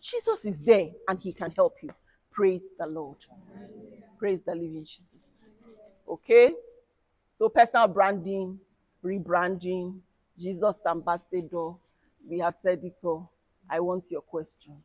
Jesus 0.02 0.46
is 0.46 0.58
there 0.60 0.90
and 1.08 1.20
he 1.20 1.32
can 1.32 1.52
help 1.52 1.76
you. 1.82 1.92
Praise 2.32 2.62
the 2.78 2.86
Lord. 2.86 3.18
Praise 4.18 4.40
the 4.46 4.54
living 4.54 4.86
Jesus. 4.86 5.02
Okay? 6.08 6.54
So 7.38 7.50
personal 7.50 7.88
branding, 7.88 8.60
rebranding, 9.04 10.00
Jesus 10.40 10.76
ambassador. 10.88 11.72
We 12.28 12.40
have 12.40 12.56
said 12.62 12.84
it 12.84 12.96
all. 13.04 13.30
I 13.70 13.80
want 13.80 14.06
your 14.10 14.22
questions. 14.22 14.82